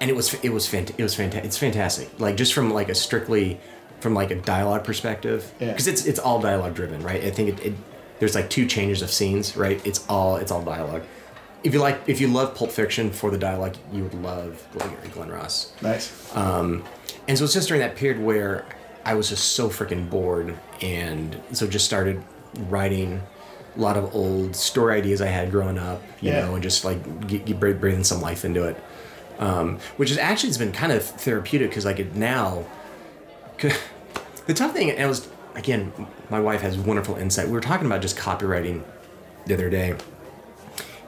And 0.00 0.10
it 0.10 0.14
was 0.16 0.32
it 0.42 0.50
was 0.50 0.66
fant- 0.66 0.94
it 0.98 1.02
was 1.02 1.14
fantastic. 1.14 1.44
It's 1.44 1.58
fantastic. 1.58 2.08
Like 2.18 2.36
just 2.36 2.52
from 2.54 2.70
like 2.72 2.88
a 2.88 2.94
strictly 2.94 3.60
from 4.00 4.14
like 4.14 4.30
a 4.30 4.36
dialogue 4.36 4.84
perspective, 4.84 5.52
Yeah. 5.60 5.68
because 5.68 5.86
it's 5.86 6.06
it's 6.06 6.18
all 6.18 6.40
dialogue 6.40 6.74
driven, 6.74 7.02
right? 7.02 7.22
I 7.22 7.30
think 7.30 7.50
it, 7.60 7.66
it 7.66 7.74
there's 8.18 8.34
like 8.34 8.48
two 8.50 8.66
changes 8.66 9.02
of 9.02 9.10
scenes, 9.10 9.56
right? 9.56 9.84
It's 9.86 10.04
all 10.08 10.36
it's 10.36 10.50
all 10.50 10.62
dialogue. 10.62 11.02
If 11.62 11.74
you 11.74 11.80
like, 11.80 12.00
if 12.06 12.22
you 12.22 12.28
love 12.28 12.54
Pulp 12.54 12.70
Fiction 12.70 13.10
for 13.10 13.30
the 13.30 13.36
dialogue, 13.36 13.76
you 13.92 14.02
would 14.02 14.14
love 14.14 14.66
Glenn, 14.72 14.96
Glen 15.12 15.28
Ross. 15.28 15.74
Nice. 15.82 16.34
Um, 16.34 16.84
and 17.28 17.36
so 17.36 17.44
it's 17.44 17.52
just 17.52 17.68
during 17.68 17.82
that 17.82 17.96
period 17.96 18.18
where 18.22 18.64
I 19.04 19.12
was 19.12 19.28
just 19.28 19.50
so 19.52 19.68
freaking 19.68 20.08
bored, 20.08 20.58
and 20.80 21.38
so 21.52 21.66
just 21.66 21.84
started 21.84 22.22
writing 22.70 23.20
a 23.76 23.80
lot 23.80 23.96
of 23.96 24.14
old 24.14 24.56
story 24.56 24.96
ideas 24.98 25.20
I 25.20 25.26
had 25.26 25.50
growing 25.50 25.78
up, 25.78 26.02
you 26.20 26.30
Yeah. 26.30 26.46
know, 26.46 26.54
and 26.54 26.62
just 26.62 26.84
like 26.84 27.26
get, 27.26 27.44
get 27.44 27.60
breath- 27.60 27.80
breathing 27.80 28.04
some 28.04 28.20
life 28.20 28.44
into 28.44 28.64
it. 28.64 28.76
Um, 29.38 29.78
which 29.96 30.10
is 30.10 30.18
actually 30.18 30.50
it's 30.50 30.58
been 30.58 30.72
kind 30.72 30.92
of 30.92 31.02
therapeutic 31.04 31.70
because 31.70 31.86
I 31.86 31.92
could 31.94 32.14
now. 32.16 32.64
the 33.58 34.54
tough 34.54 34.72
thing, 34.72 34.90
and 34.90 34.98
it 35.00 35.06
was 35.06 35.28
again, 35.54 35.92
my 36.30 36.40
wife 36.40 36.60
has 36.62 36.76
wonderful 36.78 37.16
insight. 37.16 37.46
We 37.46 37.52
were 37.52 37.60
talking 37.60 37.86
about 37.86 38.02
just 38.02 38.16
copywriting 38.16 38.82
the 39.46 39.54
other 39.54 39.70
day, 39.70 39.90
and 39.90 40.00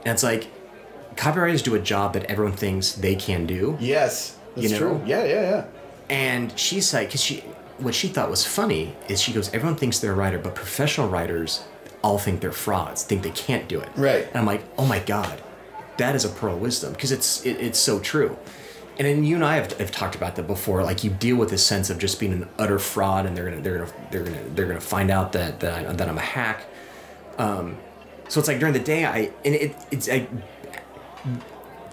it's 0.06 0.22
like 0.22 0.48
copywriters 1.16 1.62
do 1.62 1.74
a 1.74 1.78
job 1.78 2.14
that 2.14 2.24
everyone 2.24 2.54
thinks 2.54 2.92
they 2.92 3.14
can 3.14 3.46
do. 3.46 3.76
yes. 3.80 4.36
That's 4.54 4.64
You 4.64 4.70
know? 4.70 4.78
true. 4.78 5.02
Yeah, 5.06 5.24
yeah, 5.24 5.40
yeah. 5.42 5.64
And 6.10 6.58
she's 6.58 6.92
like, 6.92 7.08
because 7.08 7.22
she, 7.22 7.40
what 7.78 7.94
she 7.94 8.08
thought 8.08 8.28
was 8.28 8.44
funny 8.46 8.94
is 9.08 9.18
she 9.20 9.32
goes, 9.32 9.48
everyone 9.54 9.76
thinks 9.76 9.98
they're 9.98 10.12
a 10.12 10.14
writer, 10.14 10.38
but 10.38 10.54
professional 10.54 11.08
writers 11.08 11.62
all 12.02 12.18
think 12.18 12.40
they're 12.40 12.52
frauds, 12.52 13.04
think 13.04 13.22
they 13.22 13.30
can't 13.30 13.68
do 13.68 13.80
it. 13.80 13.88
Right. 13.96 14.26
And 14.26 14.36
I'm 14.36 14.46
like, 14.46 14.64
oh 14.78 14.86
my 14.86 14.98
god, 14.98 15.42
that 15.98 16.14
is 16.14 16.24
a 16.24 16.28
pearl 16.28 16.54
of 16.54 16.60
wisdom 16.60 16.92
because 16.92 17.12
it's 17.12 17.44
it, 17.44 17.56
it's 17.60 17.78
so 17.78 18.00
true. 18.00 18.36
And 18.98 19.06
then 19.06 19.24
you 19.24 19.36
and 19.36 19.44
I 19.44 19.56
have, 19.56 19.72
have 19.78 19.90
talked 19.90 20.14
about 20.14 20.36
that 20.36 20.46
before. 20.46 20.82
Like 20.82 21.02
you 21.02 21.10
deal 21.10 21.36
with 21.36 21.50
this 21.50 21.64
sense 21.64 21.88
of 21.88 21.98
just 21.98 22.20
being 22.20 22.32
an 22.32 22.48
utter 22.58 22.78
fraud, 22.78 23.24
and 23.24 23.36
they're 23.36 23.48
gonna 23.48 23.62
they're 23.62 23.78
gonna 23.78 23.92
they're 24.10 24.24
gonna 24.24 24.42
they're 24.54 24.66
gonna 24.66 24.80
find 24.80 25.10
out 25.10 25.32
that 25.32 25.60
that, 25.60 25.86
I, 25.86 25.92
that 25.92 26.08
I'm 26.08 26.18
a 26.18 26.20
hack. 26.20 26.66
Um, 27.38 27.78
so 28.28 28.38
it's 28.38 28.48
like 28.48 28.58
during 28.58 28.74
the 28.74 28.80
day, 28.80 29.04
I 29.04 29.30
and 29.44 29.54
it 29.54 29.76
it's 29.90 30.08
I, 30.08 30.26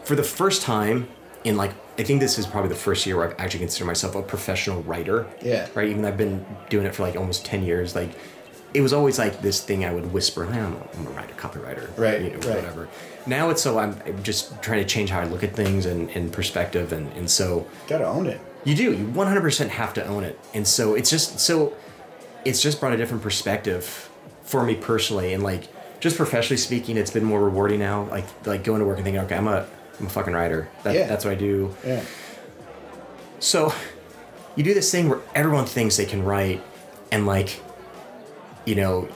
for 0.03 0.15
the 0.15 0.23
first 0.23 0.61
time 0.61 1.07
in 1.43 1.55
like 1.55 1.71
I 1.97 2.03
think 2.03 2.19
this 2.19 2.37
is 2.37 2.45
probably 2.45 2.69
the 2.69 2.75
first 2.75 3.05
year 3.05 3.17
where 3.17 3.29
I've 3.29 3.39
actually 3.39 3.59
considered 3.59 3.87
myself 3.87 4.15
a 4.15 4.21
professional 4.21 4.83
writer. 4.83 5.27
Yeah. 5.41 5.67
Right. 5.73 5.89
Even 5.89 6.01
though 6.01 6.09
I've 6.09 6.17
been 6.17 6.45
doing 6.69 6.85
it 6.85 6.95
for 6.95 7.03
like 7.03 7.15
almost 7.15 7.45
ten 7.45 7.63
years, 7.63 7.95
like 7.95 8.11
it 8.73 8.81
was 8.81 8.93
always 8.93 9.17
like 9.17 9.41
this 9.41 9.61
thing 9.61 9.83
I 9.85 9.93
would 9.93 10.11
whisper, 10.13 10.45
"Hey, 10.45 10.59
I'm, 10.59 10.73
a, 10.73 10.88
I'm 10.97 11.07
a 11.07 11.09
writer, 11.11 11.33
copywriter, 11.35 11.89
Right, 11.97 12.21
You 12.21 12.29
know, 12.31 12.38
right. 12.39 12.55
whatever. 12.57 12.88
Now 13.25 13.49
it's 13.49 13.61
so 13.61 13.79
I'm, 13.79 13.99
I'm 14.05 14.21
just 14.23 14.61
trying 14.61 14.79
to 14.79 14.85
change 14.88 15.09
how 15.09 15.19
I 15.21 15.25
look 15.25 15.43
at 15.43 15.53
things 15.55 15.85
and, 15.85 16.09
and 16.11 16.31
perspective, 16.31 16.93
and 16.93 17.11
and 17.13 17.29
so 17.29 17.67
Gotta 17.88 18.05
own 18.07 18.27
it. 18.27 18.39
you 18.63 18.75
do. 18.75 18.93
You 18.93 19.05
100% 19.05 19.69
have 19.69 19.93
to 19.95 20.05
own 20.05 20.23
it. 20.23 20.39
And 20.53 20.67
so 20.67 20.93
it's 20.95 21.09
just 21.09 21.39
so 21.39 21.73
it's 22.45 22.61
just 22.61 22.79
brought 22.79 22.93
a 22.93 22.97
different 22.97 23.21
perspective 23.23 24.09
for 24.43 24.63
me 24.63 24.73
personally 24.75 25.33
and 25.33 25.43
like 25.43 25.67
just 25.99 26.15
professionally 26.15 26.57
speaking, 26.57 26.95
it's 26.97 27.11
been 27.11 27.25
more 27.25 27.43
rewarding 27.43 27.79
now. 27.79 28.03
Like 28.09 28.25
like 28.45 28.63
going 28.63 28.79
to 28.79 28.85
work 28.85 28.97
and 28.97 29.03
thinking, 29.05 29.21
okay, 29.23 29.35
I'm 29.35 29.47
a 29.47 29.65
I'm 29.99 30.05
a 30.05 30.09
fucking 30.09 30.33
writer. 30.33 30.69
That, 30.83 30.95
Yeah. 30.95 31.07
That's 31.07 31.25
what 31.25 31.31
I 31.31 31.35
do. 31.35 31.75
Yeah. 31.85 32.03
So 33.39 33.73
you 34.55 34.63
do 34.63 34.73
this 34.73 34.91
thing 34.91 35.09
where 35.09 35.19
everyone 35.35 35.65
thinks 35.65 35.97
they 35.97 36.05
can 36.05 36.23
write 36.23 36.61
and 37.11 37.25
like 37.25 37.61
you 38.69 38.75
know 38.75 39.07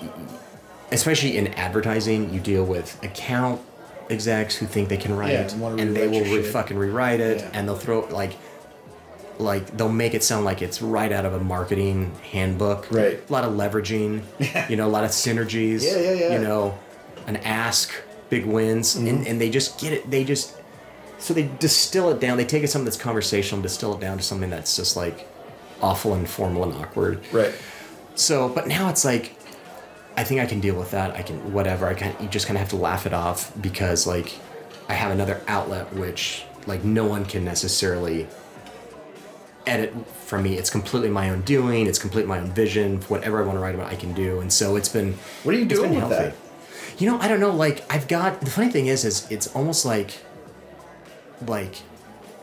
especially 0.92 1.38
in 1.38 1.48
advertising 1.68 2.34
you 2.34 2.40
deal 2.40 2.66
with 2.76 2.88
account 3.04 3.62
execs 4.10 4.56
who 4.58 4.66
think 4.66 4.90
they 4.90 4.98
can 5.06 5.16
write 5.16 5.32
Yeah, 5.34 5.48
and 5.54 5.80
and 5.82 5.96
they 5.96 6.08
will 6.08 6.24
re- 6.36 6.44
fucking 6.44 6.78
rewrite 6.78 7.20
it 7.20 7.38
Yeah. 7.40 7.50
and 7.54 7.62
they'll 7.68 7.78
throw 7.86 8.00
like 8.22 8.34
like 9.40 9.66
they'll 9.78 9.90
make 10.06 10.14
it 10.14 10.24
sound 10.24 10.46
like 10.46 10.62
it's 10.62 10.82
right 10.82 11.12
out 11.12 11.26
of 11.26 11.34
a 11.34 11.40
marketing 11.40 12.12
handbook 12.32 12.88
Right. 12.92 13.20
a 13.28 13.32
lot 13.34 13.44
of 13.44 13.54
leveraging 13.54 14.22
you 14.70 14.76
know 14.76 14.88
a 14.88 14.94
lot 14.98 15.04
of 15.04 15.12
synergies 15.12 15.82
Yeah, 15.84 15.98
yeah, 16.00 16.14
yeah. 16.14 16.34
you 16.34 16.40
know 16.48 16.78
an 17.28 17.38
ask 17.38 17.92
big 18.30 18.46
wins 18.46 18.96
Mm-hmm. 18.96 19.08
and, 19.08 19.28
and 19.28 19.42
they 19.42 19.50
just 19.50 19.80
get 19.80 19.94
it 19.94 20.10
they 20.10 20.24
just 20.24 20.56
so 21.18 21.34
they 21.34 21.50
distill 21.60 22.10
it 22.12 22.20
down 22.20 22.38
they 22.38 22.46
take 22.46 22.64
it 22.64 22.70
something 22.70 22.86
that's 22.86 22.98
conversational 22.98 23.58
and 23.58 23.64
distill 23.64 23.94
it 23.96 24.02
down 24.02 24.18
to 24.18 24.24
something 24.24 24.50
that's 24.50 24.76
just 24.76 24.96
like 24.98 25.28
awful 25.82 26.14
and 26.14 26.30
formal 26.30 26.64
and 26.64 26.74
awkward 26.74 27.22
Right. 27.32 27.54
so 28.16 28.50
but 28.50 28.68
now 28.68 28.90
it's 28.90 29.04
like 29.06 29.36
i 30.18 30.24
think 30.24 30.40
i 30.42 30.46
can 30.46 30.60
deal 30.60 30.76
with 30.76 30.92
that. 30.92 31.12
I 31.16 31.22
can 31.22 31.54
whatever. 31.54 31.88
I 31.88 31.94
can 31.94 32.16
you 32.22 32.28
just 32.28 32.46
kind 32.48 32.58
of 32.58 32.62
have 32.62 32.70
to 32.70 32.76
laugh 32.76 33.06
it 33.06 33.14
off 33.14 33.52
because 33.62 34.06
like 34.08 34.38
i 34.90 34.94
have 34.94 35.12
another 35.12 35.42
outlet 35.48 35.92
which 35.94 36.44
like 36.68 36.84
no 36.84 37.06
one 37.06 37.26
can 37.26 37.44
necessarily 37.44 38.28
edit 39.66 39.94
from 40.26 40.44
me. 40.44 40.58
It's 40.58 40.70
completely 40.70 41.10
my 41.10 41.30
own 41.30 41.42
doing. 41.42 41.88
It's 41.88 42.00
completely 42.00 42.28
my 42.28 42.40
own 42.40 42.52
vision. 42.52 43.02
Whatever 43.04 43.42
i 43.42 43.46
want 43.46 43.58
to 43.58 43.62
write 43.62 43.76
about 43.76 43.92
i 43.92 43.96
can 43.96 44.14
do. 44.14 44.40
And 44.40 44.52
so 44.52 44.76
it's 44.76 44.90
been 44.90 45.14
What 45.44 45.56
are 45.56 45.58
you 45.58 45.66
doing 45.66 45.96
with 45.96 46.10
that? 46.10 46.36
you 47.00 47.10
know 47.10 47.18
i 47.20 47.28
don't 47.28 47.40
know 47.40 47.50
like 47.50 47.84
i've 47.92 48.08
got 48.08 48.40
the 48.42 48.52
funny 48.52 48.70
thing 48.70 48.86
is 48.86 49.04
is 49.04 49.26
it's 49.32 49.48
almost 49.56 49.84
like 49.84 50.12
like 51.48 51.82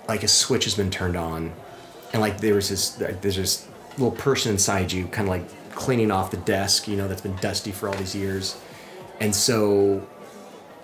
like 0.09 0.25
a 0.25 0.29
switch 0.29 0.65
has 0.65 0.75
been 0.75 0.91
turned 0.91 1.17
on. 1.17 1.53
And 2.13 2.21
like 2.21 2.41
there 2.41 2.55
was 2.55 2.69
this 2.69 2.91
there's 2.91 3.37
this 3.37 3.69
little 3.93 4.11
person 4.11 4.53
inside 4.53 4.91
you 4.91 5.07
kind 5.07 5.29
of 5.29 5.31
like 5.37 5.49
cleaning 5.81 6.11
off 6.11 6.31
the 6.31 6.37
desk 6.39 6.87
you 6.87 6.97
know 6.97 7.09
that's 7.09 7.23
been 7.23 7.37
dusty 7.37 7.73
for 7.73 7.89
all 7.89 7.95
these 7.95 8.15
years 8.15 8.57
and 9.21 9.35
so 9.35 10.07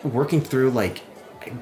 working 0.02 0.40
through 0.40 0.70
like 0.70 1.02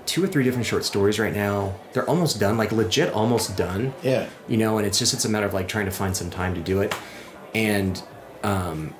two 0.06 0.22
or 0.24 0.26
three 0.26 0.44
different 0.44 0.64
short 0.66 0.84
stories 0.84 1.18
right 1.18 1.34
now 1.34 1.74
they're 1.92 2.08
almost 2.08 2.40
done 2.40 2.56
like 2.56 2.70
legit 2.72 3.12
almost 3.12 3.56
done 3.56 3.92
Yeah. 4.02 4.26
you 4.48 4.56
know 4.56 4.78
and 4.78 4.86
it's 4.86 4.98
just 4.98 5.12
it's 5.14 5.24
a 5.24 5.28
matter 5.28 5.46
of 5.46 5.52
like 5.52 5.68
trying 5.68 5.84
to 5.86 5.90
find 5.90 6.16
some 6.16 6.30
time 6.30 6.54
to 6.54 6.60
do 6.60 6.80
it 6.80 6.94
and 7.54 8.02
um 8.42 8.94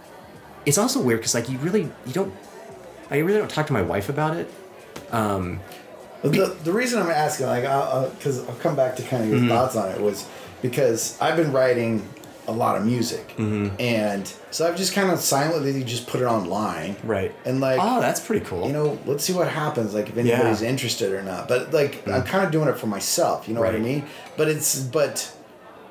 it's 0.66 0.78
also 0.78 1.00
weird 1.00 1.20
because 1.20 1.34
like 1.34 1.48
you 1.48 1.58
really 1.58 1.82
you 2.06 2.12
don't 2.12 2.32
i 3.10 3.16
really 3.18 3.38
don't 3.38 3.50
talk 3.50 3.66
to 3.68 3.72
my 3.72 3.82
wife 3.82 4.08
about 4.08 4.36
it 4.36 4.50
The, 6.22 6.56
the 6.64 6.72
reason 6.72 7.02
I'm 7.02 7.10
asking, 7.10 7.46
like, 7.48 7.64
because 8.16 8.48
I'll 8.48 8.54
come 8.56 8.74
back 8.76 8.96
to 8.96 9.02
kind 9.02 9.24
of 9.24 9.28
Mm-hmm. 9.28 9.44
your 9.46 9.54
thoughts 9.56 9.76
on 9.76 9.90
it, 9.90 10.00
was 10.00 10.26
because 10.62 11.20
I've 11.20 11.36
been 11.36 11.52
writing 11.52 12.02
a 12.46 12.52
lot 12.52 12.76
of 12.76 12.84
music, 12.84 13.34
Mm-hmm. 13.38 13.74
and 13.80 14.30
so 14.50 14.66
I've 14.68 14.76
just 14.76 14.92
kind 14.92 15.10
of 15.10 15.18
silently 15.18 15.82
just 15.84 16.06
put 16.06 16.20
it 16.20 16.24
online, 16.26 16.96
right 17.02 17.34
And 17.44 17.60
like, 17.60 17.78
oh 17.82 18.00
that's 18.00 18.20
pretty 18.20 18.44
cool 18.44 18.66
you 18.66 18.72
know, 18.72 18.98
let's 19.06 19.24
see 19.24 19.32
what 19.32 19.48
happens, 19.48 19.94
like 19.94 20.08
if 20.08 20.16
anybody's 20.16 20.62
Yeah. 20.62 20.68
interested 20.68 21.12
or 21.12 21.22
not. 21.22 21.48
But 21.48 21.72
like, 21.72 22.06
I'm 22.08 22.22
kind 22.24 22.44
of 22.44 22.52
doing 22.52 22.68
it 22.68 22.76
for 22.78 22.86
myself, 22.86 23.48
you 23.48 23.54
know 23.54 23.60
what 23.60 23.74
I 23.74 23.78
mean? 23.78 24.04
But 24.36 24.48
it's 24.48 24.78
but 24.80 25.30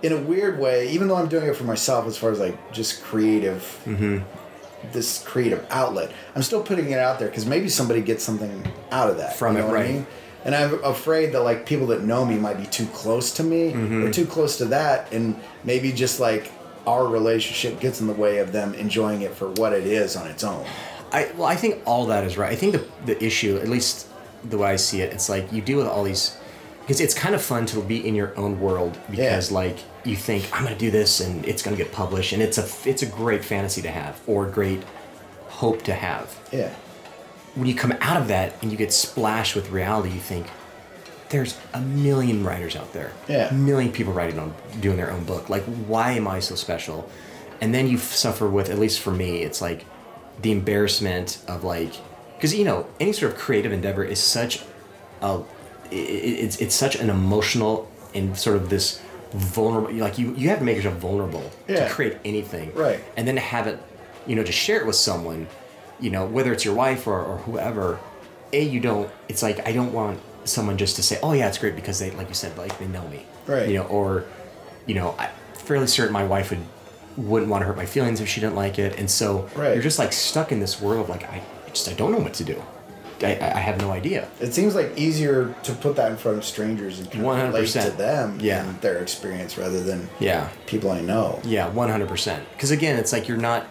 in 0.01 0.11
a 0.11 0.17
weird 0.17 0.59
way, 0.59 0.89
even 0.89 1.07
though 1.07 1.15
I'm 1.15 1.29
doing 1.29 1.45
it 1.47 1.55
for 1.55 1.63
myself 1.63 2.05
as 2.07 2.17
far 2.17 2.29
as 2.31 2.39
like 2.39 2.71
just 2.71 3.01
creative, 3.03 3.61
Mm-hmm. 3.85 4.19
this 4.91 5.23
creative 5.23 5.65
outlet, 5.69 6.11
I'm 6.35 6.43
still 6.43 6.61
putting 6.61 6.91
it 6.91 6.99
out 6.99 7.17
there 7.19 7.29
because 7.29 7.45
maybe 7.45 7.69
somebody 7.69 8.01
gets 8.01 8.23
something 8.23 8.65
out 8.91 9.09
of 9.09 9.17
that 9.17 9.35
From 9.37 9.53
you 9.55 9.59
it, 9.59 9.61
know 9.65 9.67
what 9.69 9.77
I 9.79 9.83
right. 9.83 9.93
mean? 9.95 10.07
And 10.45 10.53
I'm 10.53 10.83
afraid 10.83 11.31
that 11.33 11.41
like 11.41 11.65
people 11.65 11.87
that 11.87 12.03
know 12.03 12.25
me 12.25 12.35
might 12.37 12.57
be 12.57 12.65
too 12.65 12.85
close 12.87 13.31
to 13.35 13.43
me 13.43 13.71
Mm-hmm. 13.71 14.03
or 14.05 14.11
too 14.11 14.25
close 14.25 14.57
to 14.57 14.65
that, 14.65 15.11
and 15.13 15.35
maybe 15.63 15.91
just 15.91 16.19
like 16.19 16.51
our 16.85 17.07
relationship 17.07 17.79
gets 17.79 18.01
in 18.01 18.07
the 18.07 18.13
way 18.13 18.39
of 18.39 18.51
them 18.51 18.73
enjoying 18.73 19.21
it 19.21 19.33
for 19.33 19.49
what 19.51 19.71
it 19.73 19.87
is 19.87 20.15
on 20.17 20.27
its 20.27 20.43
own. 20.43 20.65
I 21.13 21.29
well, 21.37 21.47
I 21.47 21.55
think 21.55 21.81
all 21.85 22.05
that 22.07 22.23
is 22.25 22.37
right. 22.37 22.51
I 22.51 22.55
think 22.55 22.73
the 22.73 22.85
the 23.05 23.23
issue, 23.23 23.57
at 23.57 23.69
least 23.69 24.07
the 24.49 24.57
way 24.57 24.69
I 24.71 24.75
see 24.75 25.01
it, 25.01 25.13
it's 25.13 25.29
like 25.29 25.51
you 25.53 25.61
deal 25.61 25.77
with 25.77 25.87
all 25.87 26.03
these 26.03 26.35
because 26.81 26.99
it's 26.99 27.13
kind 27.13 27.33
of 27.33 27.41
fun 27.41 27.65
to 27.67 27.81
be 27.81 28.05
in 28.05 28.13
your 28.13 28.37
own 28.37 28.59
world 28.59 28.97
because 29.09 29.49
Yeah. 29.49 29.55
like 29.57 29.77
you 30.03 30.17
think 30.17 30.49
I'm 30.51 30.65
gonna 30.65 30.75
do 30.77 30.91
this 30.91 31.21
and 31.21 31.45
it's 31.45 31.61
gonna 31.63 31.77
get 31.77 31.93
published 31.93 32.33
and 32.33 32.41
it's 32.41 32.57
a 32.57 32.65
it's 32.89 33.01
a 33.03 33.05
great 33.05 33.45
fantasy 33.45 33.81
to 33.83 33.89
have 33.91 34.19
or 34.27 34.45
great 34.47 34.83
hope 35.47 35.83
to 35.83 35.93
have. 35.93 36.35
Yeah. 36.51 36.73
When 37.55 37.67
you 37.67 37.75
come 37.75 37.93
out 38.01 38.17
of 38.21 38.27
that 38.29 38.55
and 38.61 38.71
you 38.71 38.77
get 38.77 38.91
splashed 38.91 39.55
with 39.55 39.69
reality, 39.69 40.09
you 40.09 40.19
think 40.19 40.47
there's 41.29 41.57
a 41.73 41.81
million 41.81 42.43
writers 42.43 42.75
out 42.75 42.93
there. 42.93 43.11
Yeah. 43.27 43.49
A 43.49 43.53
million 43.53 43.91
people 43.91 44.13
writing 44.13 44.39
on 44.39 44.53
doing 44.81 44.97
their 44.97 45.11
own 45.11 45.23
book. 45.23 45.49
Like, 45.49 45.63
why 45.63 46.11
am 46.13 46.27
I 46.27 46.39
so 46.39 46.55
special? 46.55 47.09
And 47.61 47.73
then 47.73 47.87
you 47.87 47.97
suffer 47.97 48.47
with, 48.49 48.69
at 48.69 48.79
least 48.79 48.99
for 48.99 49.11
me, 49.11 49.43
it's 49.43 49.61
like 49.61 49.85
the 50.41 50.51
embarrassment 50.51 51.39
of 51.47 51.63
like, 51.63 51.93
because 52.35 52.53
you 52.55 52.65
know, 52.65 52.87
any 52.99 53.13
sort 53.13 53.31
of 53.31 53.37
creative 53.37 53.71
endeavor 53.71 54.03
is 54.03 54.19
such 54.19 54.61
a, 55.21 55.25
i- 55.25 55.39
i- 55.91 55.91
it's 55.91 56.57
it's 56.57 56.75
such 56.75 56.95
an 56.95 57.09
emotional 57.09 57.89
and 58.13 58.37
sort 58.37 58.55
of 58.57 58.69
this 58.69 58.99
vulnerable. 59.31 59.93
Like 59.93 60.17
you, 60.17 60.33
you 60.35 60.49
have 60.49 60.59
to 60.59 60.65
make 60.65 60.75
yourself 60.75 60.95
vulnerable 60.97 61.49
Yeah. 61.67 61.87
to 61.87 61.93
create 61.93 62.17
anything. 62.25 62.73
Right. 62.73 62.99
And 63.15 63.27
then 63.27 63.35
to 63.35 63.41
have 63.41 63.67
it, 63.67 63.79
you 64.27 64.35
know, 64.35 64.43
to 64.43 64.51
share 64.51 64.79
it 64.81 64.85
with 64.87 64.95
someone, 64.95 65.47
you 66.03 66.09
know, 66.09 66.23
whether 66.35 66.51
it's 66.53 66.65
your 66.65 66.75
wife 66.75 67.07
or, 67.07 67.19
or 67.29 67.37
whoever, 67.47 67.99
a 68.51 68.61
you 68.73 68.79
don't. 68.79 69.09
It's 69.29 69.41
like 69.41 69.57
I 69.67 69.71
don't 69.71 69.93
want 69.93 70.19
someone 70.43 70.77
just 70.77 70.95
to 70.97 71.03
say, 71.03 71.17
"Oh 71.23 71.33
yeah, 71.33 71.47
it's 71.47 71.57
great," 71.57 71.75
because 71.75 71.97
they, 71.99 72.11
like 72.11 72.27
you 72.29 72.35
said, 72.43 72.57
like 72.57 72.77
they 72.79 72.87
know 72.87 73.07
me, 73.07 73.25
Right. 73.47 73.67
You 73.69 73.75
know, 73.79 73.85
or, 73.85 74.25
you 74.85 74.95
know, 74.95 75.15
I'm 75.17 75.29
fairly 75.55 75.87
certain 75.87 76.13
my 76.13 76.25
wife 76.25 76.49
would 76.51 76.65
wouldn't 77.15 77.49
want 77.51 77.61
to 77.61 77.67
hurt 77.67 77.77
my 77.77 77.85
feelings 77.85 78.19
if 78.21 78.27
she 78.27 78.41
didn't 78.41 78.55
like 78.55 78.77
it, 78.85 78.99
and 78.99 79.09
so 79.09 79.47
Right. 79.55 79.73
you're 79.73 79.83
just 79.83 79.99
like 79.99 80.11
stuck 80.13 80.51
in 80.51 80.59
this 80.59 80.81
world 80.81 81.01
of 81.05 81.09
like 81.09 81.23
I 81.23 81.41
just 81.71 81.87
I 81.87 81.93
don't 81.93 82.11
know 82.11 82.19
what 82.19 82.33
to 82.35 82.43
do. 82.43 82.61
I, 83.21 83.37
I 83.39 83.59
have 83.69 83.79
no 83.79 83.91
idea. 83.91 84.27
It 84.41 84.53
seems 84.53 84.75
like 84.75 84.97
easier 84.97 85.55
to 85.63 85.71
put 85.73 85.95
that 85.95 86.11
in 86.11 86.17
front 86.17 86.37
of 86.39 86.43
strangers 86.43 86.99
and 86.99 87.09
kind 87.09 87.25
of 87.25 87.53
relate 87.53 87.69
to 87.69 87.89
them 87.91 88.37
Yeah. 88.41 88.65
and 88.67 88.81
their 88.81 88.97
experience 88.97 89.57
rather 89.57 89.81
than 89.81 90.09
Yeah. 90.19 90.49
people 90.65 90.91
I 90.91 90.99
know. 90.99 91.39
Yeah, 91.45 91.69
one 91.69 91.87
hundred 91.89 92.09
percent. 92.09 92.43
Because 92.51 92.71
again, 92.71 92.97
it's 92.99 93.13
like 93.13 93.29
you're 93.29 93.37
not. 93.37 93.65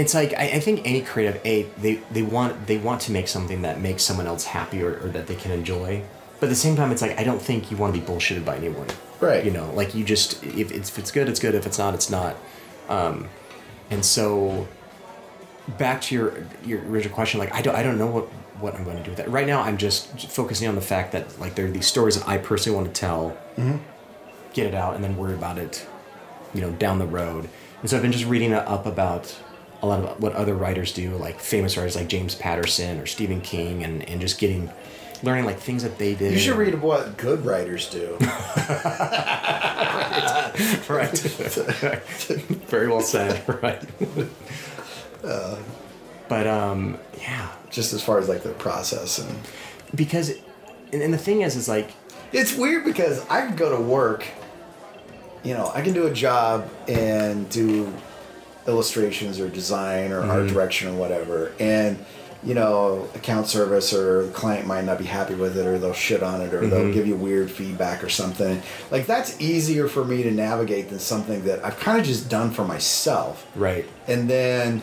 It's 0.00 0.14
like 0.14 0.34
I, 0.34 0.44
I 0.44 0.60
think 0.60 0.82
any 0.84 1.00
creative 1.00 1.40
a 1.44 1.62
they 1.78 1.94
they 2.10 2.22
want 2.22 2.66
they 2.66 2.78
want 2.78 3.00
to 3.02 3.12
make 3.12 3.28
something 3.28 3.62
that 3.62 3.80
makes 3.80 4.02
someone 4.02 4.26
else 4.26 4.44
happy 4.44 4.82
or, 4.82 4.98
or 5.00 5.08
that 5.08 5.26
they 5.26 5.36
can 5.36 5.52
enjoy, 5.52 6.02
but 6.40 6.46
at 6.46 6.50
the 6.50 6.56
same 6.56 6.76
time, 6.76 6.90
it's 6.90 7.02
like 7.02 7.18
I 7.18 7.24
don't 7.24 7.40
think 7.40 7.70
you 7.70 7.76
want 7.76 7.94
to 7.94 8.00
be 8.00 8.06
bullshitted 8.06 8.44
by 8.44 8.56
anyone. 8.56 8.88
Right. 9.20 9.44
You 9.44 9.50
know, 9.50 9.70
like 9.72 9.94
you 9.94 10.04
just 10.04 10.42
if 10.44 10.70
it's, 10.72 10.90
if 10.90 10.98
it's 10.98 11.10
good, 11.10 11.28
it's 11.28 11.40
good. 11.40 11.54
If 11.54 11.66
it's 11.66 11.78
not, 11.78 11.94
it's 11.94 12.10
not. 12.10 12.36
Um, 12.88 13.28
and 13.90 14.04
so, 14.04 14.66
back 15.78 16.00
to 16.02 16.14
your 16.14 16.46
your 16.64 16.80
original 16.82 17.14
question, 17.14 17.38
like 17.38 17.54
I 17.54 17.62
don't 17.62 17.76
I 17.76 17.82
don't 17.82 17.98
know 17.98 18.08
what 18.08 18.24
what 18.60 18.74
I'm 18.74 18.84
going 18.84 18.96
to 18.96 19.02
do 19.02 19.10
with 19.10 19.18
that. 19.18 19.30
Right 19.30 19.46
now, 19.46 19.62
I'm 19.62 19.76
just 19.76 20.28
focusing 20.30 20.68
on 20.68 20.74
the 20.74 20.80
fact 20.80 21.12
that 21.12 21.38
like 21.38 21.54
there 21.54 21.66
are 21.66 21.70
these 21.70 21.86
stories 21.86 22.18
that 22.18 22.28
I 22.28 22.38
personally 22.38 22.76
want 22.76 22.92
to 22.92 23.00
tell 23.00 23.36
get 24.54 24.66
it 24.66 24.74
out 24.74 24.94
and 24.94 25.04
then 25.04 25.16
worry 25.16 25.34
about 25.34 25.58
it, 25.58 25.86
you 26.54 26.60
know, 26.60 26.70
down 26.72 26.98
the 26.98 27.06
road. 27.06 27.48
And 27.80 27.90
so 27.90 27.96
I've 27.96 28.02
been 28.02 28.12
just 28.12 28.24
reading 28.24 28.54
up 28.54 28.86
about 28.86 29.36
a 29.82 29.86
lot 29.86 30.00
of 30.00 30.20
what 30.20 30.32
other 30.34 30.54
writers 30.54 30.92
do, 30.92 31.16
like 31.16 31.38
famous 31.40 31.76
writers 31.76 31.96
like 31.96 32.08
James 32.08 32.34
Patterson 32.34 32.98
or 32.98 33.06
Stephen 33.06 33.40
King, 33.40 33.84
and, 33.84 34.02
and 34.08 34.20
just 34.20 34.38
getting, 34.38 34.70
learning 35.22 35.44
like 35.44 35.58
things 35.58 35.82
that 35.82 35.98
they 35.98 36.14
did. 36.14 36.32
You 36.32 36.38
should 36.38 36.56
read 36.56 36.80
what 36.80 37.16
good 37.16 37.44
writers 37.44 37.88
do. 37.90 38.16
right. 40.88 41.18
Very 42.68 42.88
well 42.88 43.00
said. 43.00 43.42
Right. 43.62 43.82
but 46.28 46.46
um, 46.46 46.98
yeah, 47.18 47.50
just 47.70 47.92
as 47.92 48.02
far 48.02 48.18
as 48.18 48.28
like 48.28 48.42
the 48.42 48.50
process 48.50 49.18
and 49.18 49.38
because, 49.94 50.30
and, 50.92 51.02
and 51.02 51.14
the 51.14 51.18
thing 51.18 51.42
is, 51.42 51.56
is 51.56 51.68
like, 51.68 51.90
it's 52.32 52.54
weird 52.54 52.84
because 52.84 53.26
I 53.28 53.46
can 53.46 53.56
go 53.56 53.74
to 53.74 53.82
work, 53.82 54.26
you 55.42 55.54
know, 55.54 55.70
I 55.74 55.82
can 55.82 55.94
do 55.94 56.06
a 56.06 56.12
job 56.12 56.68
and 56.88 57.48
do 57.48 57.92
illustrations 58.66 59.40
or 59.40 59.48
design 59.48 60.12
or 60.12 60.20
art 60.20 60.44
mm-hmm. 60.44 60.54
direction 60.54 60.88
or 60.88 60.94
whatever, 60.94 61.52
and 61.58 62.04
you 62.44 62.52
know, 62.52 63.08
account 63.14 63.46
service 63.46 63.94
or 63.94 64.26
the 64.26 64.32
client 64.32 64.66
might 64.66 64.84
not 64.84 64.98
be 64.98 65.04
happy 65.04 65.34
with 65.34 65.56
it 65.56 65.66
or 65.66 65.78
they'll 65.78 65.94
shit 65.94 66.22
on 66.22 66.42
it 66.42 66.52
or 66.52 66.66
they'll 66.66 66.80
mm-hmm. 66.80 66.92
give 66.92 67.06
you 67.06 67.16
weird 67.16 67.50
feedback 67.50 68.04
or 68.04 68.10
something. 68.10 68.60
Like 68.90 69.06
that's 69.06 69.40
easier 69.40 69.88
for 69.88 70.04
me 70.04 70.22
to 70.22 70.30
navigate 70.30 70.90
than 70.90 70.98
something 70.98 71.44
that 71.44 71.64
I've 71.64 71.78
kind 71.78 71.98
of 71.98 72.04
just 72.04 72.28
done 72.28 72.50
for 72.50 72.64
myself. 72.64 73.46
right. 73.56 73.86
and 74.06 74.28
then 74.28 74.82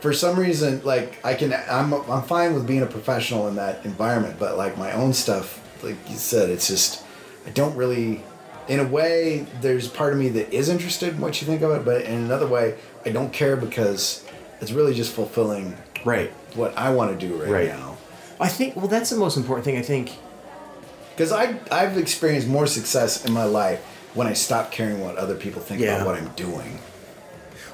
for 0.00 0.12
some 0.12 0.38
reason 0.38 0.80
like 0.84 1.18
i 1.24 1.34
can 1.34 1.52
i'm 1.68 1.92
i'm 1.92 2.22
fine 2.22 2.54
with 2.54 2.66
being 2.66 2.82
a 2.82 2.86
professional 2.86 3.48
in 3.48 3.56
that 3.56 3.84
environment 3.84 4.36
but 4.38 4.56
like 4.56 4.78
my 4.78 4.92
own 4.92 5.12
stuff 5.12 5.60
like 5.82 5.96
you 6.08 6.16
said 6.16 6.48
it's 6.50 6.68
just 6.68 7.04
i 7.46 7.50
don't 7.50 7.74
really 7.76 8.22
in 8.68 8.80
a 8.80 8.84
way 8.86 9.46
there's 9.60 9.88
part 9.88 10.12
of 10.12 10.18
me 10.18 10.28
that 10.28 10.52
is 10.52 10.68
interested 10.68 11.10
in 11.14 11.20
what 11.20 11.40
you 11.40 11.46
think 11.46 11.62
of 11.62 11.70
it 11.72 11.84
but 11.84 12.02
in 12.02 12.14
another 12.14 12.46
way 12.46 12.74
i 13.06 13.08
don't 13.10 13.32
care 13.32 13.56
because 13.56 14.24
it's 14.60 14.72
really 14.72 14.94
just 14.94 15.12
fulfilling 15.12 15.76
Right. 16.04 16.30
what 16.54 16.76
i 16.76 16.90
want 16.90 17.18
to 17.18 17.26
do 17.28 17.34
right, 17.42 17.50
Right. 17.50 17.68
now 17.68 17.96
I 18.40 18.46
think, 18.46 18.76
well, 18.76 18.86
that's 18.86 19.10
the 19.10 19.16
most 19.16 19.36
important 19.36 19.64
thing. 19.64 19.76
I 19.76 19.82
think, 19.82 20.12
because 21.10 21.32
I, 21.32 21.58
i've 21.72 21.98
experienced 21.98 22.46
more 22.46 22.66
success 22.68 23.24
in 23.24 23.32
my 23.32 23.44
life 23.44 23.80
when 24.14 24.26
i 24.26 24.32
stop 24.32 24.70
caring 24.70 25.00
what 25.00 25.16
other 25.16 25.34
people 25.34 25.60
think 25.60 25.80
Yeah. 25.80 25.96
about 25.96 26.06
what 26.06 26.14
i'm 26.16 26.28
doing 26.36 26.78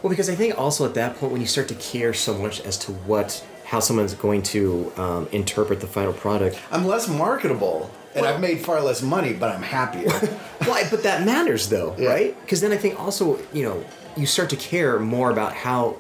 Well, 0.03 0.11
because 0.11 0.29
I 0.29 0.35
think 0.35 0.59
also 0.59 0.85
at 0.87 0.95
that 0.95 1.17
point 1.17 1.33
when 1.33 1.41
you 1.41 1.47
start 1.47 1.69
to 1.69 1.75
care 1.75 2.13
so 2.15 2.33
much 2.37 2.61
as 2.61 2.77
to 2.85 2.93
what 2.93 3.45
how 3.65 3.81
someone's 3.81 4.15
going 4.15 4.43
to 4.43 4.93
um, 4.97 5.29
interpret 5.33 5.81
the 5.81 5.87
final 5.87 6.13
product, 6.13 6.59
i'm 6.71 6.85
less 6.87 7.09
marketable 7.09 7.91
and 8.15 8.25
i've 8.27 8.41
made 8.41 8.61
far 8.61 8.81
less 8.81 9.03
money 9.03 9.33
but 9.33 9.51
i'm 9.55 9.63
happier 9.63 10.09
well, 10.67 10.87
but 10.91 11.03
that 11.03 11.25
matters 11.25 11.69
though, 11.69 11.95
Yeah. 11.99 12.11
right? 12.11 12.41
Because 12.43 12.61
then 12.61 12.73
I 12.73 12.77
think 12.77 12.99
also 13.01 13.39
you 13.53 13.65
know 13.65 13.85
you 14.17 14.27
start 14.27 14.51
to 14.51 14.57
care 14.57 14.99
more 15.01 15.31
about 15.31 15.53
how 15.55 15.97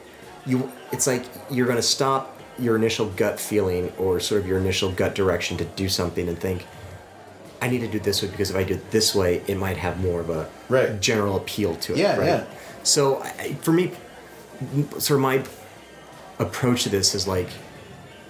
you. 0.46 0.70
It's 0.92 1.06
like 1.08 1.24
you're 1.50 1.66
going 1.66 1.76
to 1.78 1.82
stop 1.82 2.38
your 2.60 2.76
initial 2.76 3.06
gut 3.06 3.40
feeling 3.40 3.90
or 3.98 4.20
sort 4.20 4.40
of 4.42 4.46
your 4.46 4.58
initial 4.58 4.92
gut 4.92 5.14
direction 5.16 5.56
to 5.56 5.64
do 5.64 5.88
something 5.88 6.28
and 6.28 6.38
think. 6.38 6.64
I 7.60 7.66
need 7.68 7.80
to 7.80 7.88
do 7.88 7.96
it 7.96 8.04
this 8.04 8.22
way 8.22 8.28
because 8.28 8.50
if 8.50 8.56
I 8.56 8.62
do 8.62 8.74
it 8.74 8.90
this 8.92 9.14
way, 9.14 9.42
it 9.48 9.56
might 9.56 9.78
have 9.78 9.98
more 10.00 10.20
of 10.20 10.30
a 10.30 10.48
Right. 10.68 11.00
general 11.00 11.36
appeal 11.36 11.74
to 11.76 11.92
it. 11.94 11.98
Yeah, 11.98 12.16
right? 12.18 12.26
yeah. 12.26 12.44
So 12.84 13.22
I, 13.22 13.54
for 13.62 13.72
me, 13.72 13.90
sort 14.98 15.12
of 15.18 15.20
my 15.20 15.42
approach 16.38 16.82
to 16.84 16.88
this 16.88 17.14
is 17.14 17.26
like, 17.26 17.48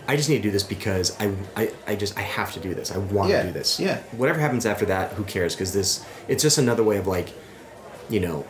I 0.06 0.16
just 0.16 0.28
need 0.28 0.36
to 0.38 0.42
do 0.42 0.50
this 0.50 0.62
because 0.62 1.16
I, 1.20 1.34
I, 1.56 1.70
I 1.86 1.96
just 1.96 2.16
I 2.18 2.22
have 2.22 2.52
to 2.52 2.60
do 2.60 2.74
this. 2.74 2.92
I 2.92 2.98
want 2.98 3.30
Yeah, 3.30 3.40
to 3.42 3.48
do 3.48 3.52
this. 3.52 3.80
yeah. 3.80 3.98
Whatever 4.12 4.38
happens 4.38 4.66
after 4.66 4.84
that, 4.86 5.12
who 5.12 5.24
cares? 5.24 5.54
Because 5.54 5.72
this, 5.72 6.04
it's 6.28 6.42
just 6.42 6.58
another 6.58 6.82
way 6.84 6.98
of 6.98 7.06
like, 7.06 7.30
you 8.10 8.20
know, 8.20 8.44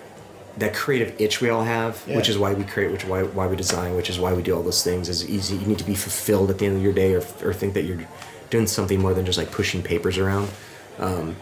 that 0.58 0.74
creative 0.74 1.20
itch 1.20 1.40
we 1.40 1.50
all 1.50 1.64
have, 1.64 2.06
which 2.08 2.28
is 2.28 2.38
why 2.38 2.54
we 2.54 2.62
create, 2.64 2.90
which 2.92 3.02
is 3.04 3.08
why 3.08 3.22
why 3.24 3.46
we 3.48 3.56
design, 3.56 3.96
which 3.96 4.08
is 4.08 4.20
why 4.20 4.32
we 4.32 4.40
do 4.42 4.54
all 4.54 4.62
those 4.62 4.84
things. 4.84 5.08
Is 5.08 5.28
easy. 5.28 5.56
You 5.56 5.66
need 5.66 5.78
to 5.78 5.84
be 5.84 5.96
fulfilled 5.96 6.48
at 6.50 6.58
the 6.58 6.66
end 6.66 6.76
of 6.76 6.82
your 6.82 6.92
day, 6.92 7.12
or 7.14 7.22
or 7.42 7.52
think 7.52 7.74
that 7.74 7.82
you're 7.82 7.98
doing 8.50 8.68
something 8.68 9.00
more 9.00 9.14
than 9.14 9.26
just 9.26 9.36
like 9.36 9.50
pushing 9.50 9.82
papers 9.82 10.16
around. 10.16 10.48
Um, 11.00 11.34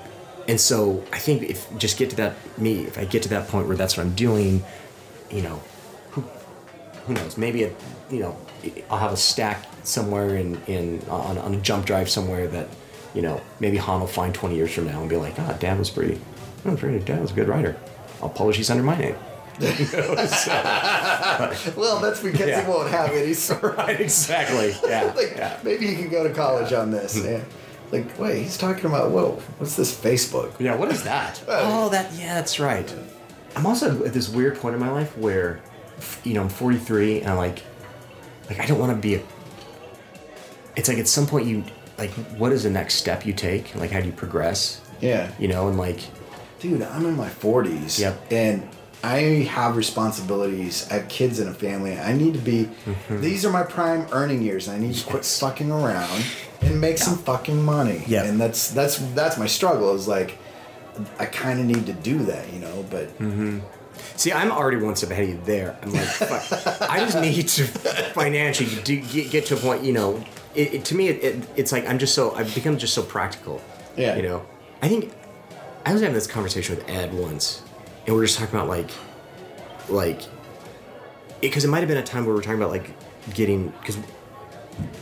and 0.48 0.58
so 0.58 1.04
I 1.12 1.18
think 1.18 1.42
if 1.42 1.66
just 1.76 1.98
get 1.98 2.08
to 2.10 2.16
that 2.16 2.36
me, 2.58 2.84
if 2.86 2.96
I 2.96 3.04
get 3.04 3.22
to 3.24 3.28
that 3.30 3.48
point 3.48 3.68
where 3.68 3.76
that's 3.76 3.98
what 3.98 4.06
I'm 4.06 4.14
doing, 4.14 4.64
you 5.30 5.42
know, 5.42 5.60
who 7.06 7.14
knows? 7.14 7.36
Maybe 7.36 7.62
it, 7.64 7.76
you 8.10 8.20
know, 8.20 8.36
I'll 8.90 8.98
have 8.98 9.12
a 9.12 9.16
stack 9.16 9.66
somewhere 9.82 10.36
in 10.36 10.60
in 10.66 11.00
on, 11.08 11.38
on 11.38 11.54
a 11.54 11.60
jump 11.60 11.84
drive 11.86 12.08
somewhere 12.08 12.46
that, 12.48 12.68
you 13.14 13.22
know, 13.22 13.40
maybe 13.60 13.76
Han 13.76 14.00
will 14.00 14.06
find 14.06 14.34
20 14.34 14.54
years 14.54 14.72
from 14.72 14.86
now 14.86 15.00
and 15.00 15.08
be 15.10 15.16
like, 15.16 15.38
ah, 15.38 15.52
Dad 15.60 15.78
was 15.78 15.90
pretty, 15.90 16.20
oh, 16.64 16.70
was 16.70 16.80
pretty, 16.80 16.98
Dad 17.04 17.20
was 17.20 17.30
a 17.32 17.34
good 17.34 17.48
writer. 17.48 17.76
I'll 18.22 18.28
publish 18.30 18.56
these 18.58 18.70
under 18.70 18.82
my 18.84 18.96
name. 18.96 19.16
Well, 21.76 22.00
that's 22.00 22.20
because 22.22 22.48
Yeah. 22.48 22.62
he 22.64 22.70
won't 22.70 22.90
have 22.90 23.10
any 23.12 23.34
sort 23.34 23.62
right, 23.76 24.00
exactly. 24.00 24.74
Yeah, 24.88 25.12
like 25.16 25.34
yeah. 25.36 25.58
maybe 25.62 25.86
he 25.86 25.94
can 25.96 26.08
go 26.08 26.26
to 26.26 26.32
college 26.34 26.72
on 26.72 26.90
this. 26.90 27.16
Yeah. 27.22 27.40
Like, 27.90 28.18
wait, 28.18 28.42
he's 28.42 28.56
talking 28.56 28.86
about 28.86 29.10
whoa, 29.10 29.32
what's 29.58 29.76
this 29.76 29.94
Facebook? 29.94 30.58
Yeah, 30.58 30.76
what 30.76 30.90
is 30.90 31.02
that? 31.04 31.42
oh, 31.48 31.88
that 31.90 32.12
yeah, 32.14 32.34
that's 32.34 32.58
right. 32.58 32.92
I'm 33.54 33.66
also 33.66 34.04
at 34.04 34.14
this 34.14 34.28
weird 34.30 34.56
point 34.58 34.74
in 34.74 34.80
my 34.80 34.90
life 34.90 35.16
where, 35.18 35.60
you 36.24 36.34
know, 36.34 36.42
I'm 36.42 36.48
43 36.48 37.20
and 37.20 37.30
I'm 37.30 37.36
like, 37.36 37.62
like 38.48 38.60
I 38.60 38.66
don't 38.66 38.78
want 38.78 38.92
to 38.92 38.98
be 38.98 39.16
a. 39.16 39.22
It's 40.76 40.88
like 40.88 40.98
at 40.98 41.08
some 41.08 41.26
point 41.26 41.46
you 41.46 41.64
like, 41.98 42.10
what 42.38 42.52
is 42.52 42.62
the 42.62 42.70
next 42.70 42.94
step 42.94 43.26
you 43.26 43.32
take? 43.32 43.74
Like, 43.74 43.90
how 43.90 44.00
do 44.00 44.06
you 44.06 44.12
progress? 44.12 44.80
Yeah. 45.00 45.30
You 45.38 45.48
know, 45.48 45.68
and 45.68 45.78
like, 45.78 46.00
dude, 46.58 46.82
I'm 46.82 47.06
in 47.06 47.16
my 47.16 47.28
40s. 47.28 47.98
Yep. 47.98 48.32
And 48.32 48.68
I 49.04 49.18
have 49.50 49.76
responsibilities. 49.76 50.88
I 50.90 50.94
have 50.94 51.08
kids 51.08 51.40
and 51.40 51.48
a 51.48 51.54
family. 51.54 51.98
I 51.98 52.12
need 52.12 52.34
to 52.34 52.40
be. 52.40 52.68
Mm-hmm. 52.86 53.20
These 53.20 53.44
are 53.44 53.50
my 53.50 53.64
prime 53.64 54.06
earning 54.12 54.42
years. 54.42 54.68
I 54.68 54.78
need 54.78 54.94
to 54.94 55.04
quit 55.04 55.24
sucking 55.24 55.70
around 55.70 56.24
and 56.60 56.80
make 56.80 56.98
some 56.98 57.18
fucking 57.18 57.62
money. 57.62 58.04
Yeah. 58.06 58.24
And 58.24 58.40
that's 58.40 58.70
that's 58.70 58.98
that's 59.14 59.36
my 59.36 59.46
struggle. 59.46 59.94
Is 59.94 60.06
like, 60.06 60.38
I 61.18 61.26
kind 61.26 61.58
of 61.58 61.66
need 61.66 61.86
to 61.86 61.92
do 61.92 62.18
that, 62.26 62.52
you 62.52 62.60
know. 62.60 62.86
But 62.90 63.08
mm-hmm. 63.18 63.58
See, 64.16 64.32
I'm 64.32 64.50
already 64.50 64.76
one 64.76 64.96
step 64.96 65.10
ahead 65.10 65.24
of 65.24 65.30
you 65.30 65.40
there. 65.44 65.76
I'm 65.82 65.92
like, 65.92 66.06
fuck. 66.06 66.90
I 66.90 66.98
just 66.98 67.18
need 67.20 67.48
to 67.48 67.64
financially 68.12 68.82
do, 68.82 69.00
get, 69.00 69.30
get 69.30 69.46
to 69.46 69.54
a 69.54 69.56
point. 69.56 69.84
You 69.84 69.92
know, 69.92 70.24
it, 70.54 70.74
it, 70.74 70.84
to 70.86 70.94
me, 70.94 71.08
it, 71.08 71.24
it, 71.24 71.48
it's 71.56 71.72
like 71.72 71.88
I'm 71.88 71.98
just 71.98 72.14
so 72.14 72.34
I've 72.34 72.54
become 72.54 72.78
just 72.78 72.94
so 72.94 73.02
practical. 73.02 73.62
Yeah. 73.96 74.16
You 74.16 74.22
know, 74.22 74.46
I 74.80 74.88
think 74.88 75.12
I 75.84 75.92
was 75.92 76.02
having 76.02 76.14
this 76.14 76.26
conversation 76.26 76.76
with 76.76 76.88
Ed 76.88 77.12
once, 77.14 77.62
and 78.06 78.14
we 78.14 78.20
were 78.20 78.26
just 78.26 78.38
talking 78.38 78.54
about 78.54 78.68
like, 78.68 78.90
like, 79.88 80.22
because 81.40 81.64
it, 81.64 81.68
might 81.68 81.80
have 81.80 81.88
been 81.88 81.98
a 81.98 82.02
time 82.02 82.24
where 82.24 82.34
we 82.34 82.38
were 82.38 82.42
talking 82.42 82.60
about 82.60 82.70
like 82.70 82.90
getting 83.34 83.68
because. 83.80 83.98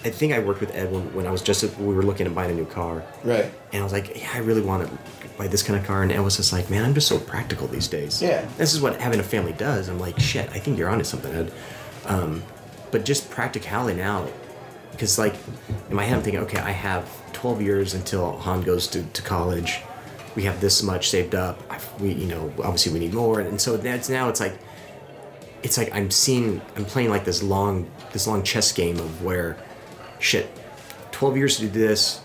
I 0.04 0.10
think 0.10 0.32
I 0.32 0.38
worked 0.38 0.60
with 0.60 0.74
Ed 0.74 0.90
when, 0.90 1.12
when 1.14 1.26
I 1.26 1.30
was 1.30 1.42
just 1.42 1.62
we 1.78 1.94
were 1.94 2.02
looking 2.02 2.26
at 2.26 2.34
buying 2.34 2.50
a 2.50 2.54
new 2.54 2.66
car. 2.66 3.02
right. 3.24 3.50
And 3.72 3.80
I 3.80 3.84
was 3.84 3.92
like, 3.92 4.18
yeah, 4.18 4.30
I 4.34 4.38
really 4.38 4.62
want 4.62 4.88
to 4.88 4.98
buy 5.36 5.46
this 5.46 5.62
kind 5.62 5.78
of 5.78 5.86
car. 5.86 6.02
And 6.02 6.10
Ed 6.10 6.20
was 6.20 6.36
just 6.36 6.52
like, 6.52 6.70
man, 6.70 6.84
I'm 6.84 6.94
just 6.94 7.08
so 7.08 7.18
practical 7.18 7.66
these 7.66 7.88
days. 7.88 8.20
Yeah. 8.20 8.46
This 8.56 8.74
is 8.74 8.80
what 8.80 9.00
having 9.00 9.20
a 9.20 9.22
family 9.22 9.52
does. 9.52 9.88
I'm 9.88 9.98
like, 9.98 10.18
shit, 10.18 10.48
I 10.50 10.58
think 10.58 10.78
you're 10.78 10.88
onto 10.88 11.04
something, 11.04 11.32
Ed. 11.32 11.52
Um, 12.06 12.42
but 12.90 13.04
just 13.04 13.30
practicality 13.30 13.96
now, 13.96 14.26
because 14.92 15.18
like 15.18 15.34
in 15.88 15.96
my 15.96 16.04
head, 16.04 16.16
I'm 16.16 16.22
thinking, 16.22 16.42
okay, 16.42 16.58
I 16.58 16.72
have 16.72 17.08
12 17.32 17.62
years 17.62 17.94
until 17.94 18.32
Han 18.38 18.62
goes 18.62 18.86
to, 18.88 19.02
to 19.02 19.22
college. 19.22 19.80
We 20.34 20.44
have 20.44 20.60
this 20.60 20.82
much 20.82 21.10
saved 21.10 21.34
up. 21.34 21.60
I, 21.70 21.78
we, 22.00 22.12
you 22.12 22.26
know, 22.26 22.52
obviously 22.58 22.92
we 22.92 22.98
need 22.98 23.14
more. 23.14 23.40
And 23.40 23.60
so 23.60 23.76
that's 23.76 24.08
now 24.08 24.28
it's 24.28 24.40
like, 24.40 24.58
it's 25.62 25.76
like 25.76 25.94
I'm 25.94 26.10
seeing, 26.10 26.60
I'm 26.76 26.84
playing 26.84 27.10
like 27.10 27.24
this 27.24 27.42
long, 27.42 27.90
this 28.12 28.26
long 28.26 28.42
chess 28.42 28.72
game 28.72 28.98
of 28.98 29.22
where, 29.22 29.56
shit, 30.18 30.50
12 31.12 31.36
years 31.36 31.56
to 31.56 31.62
do 31.62 31.68
this. 31.68 32.20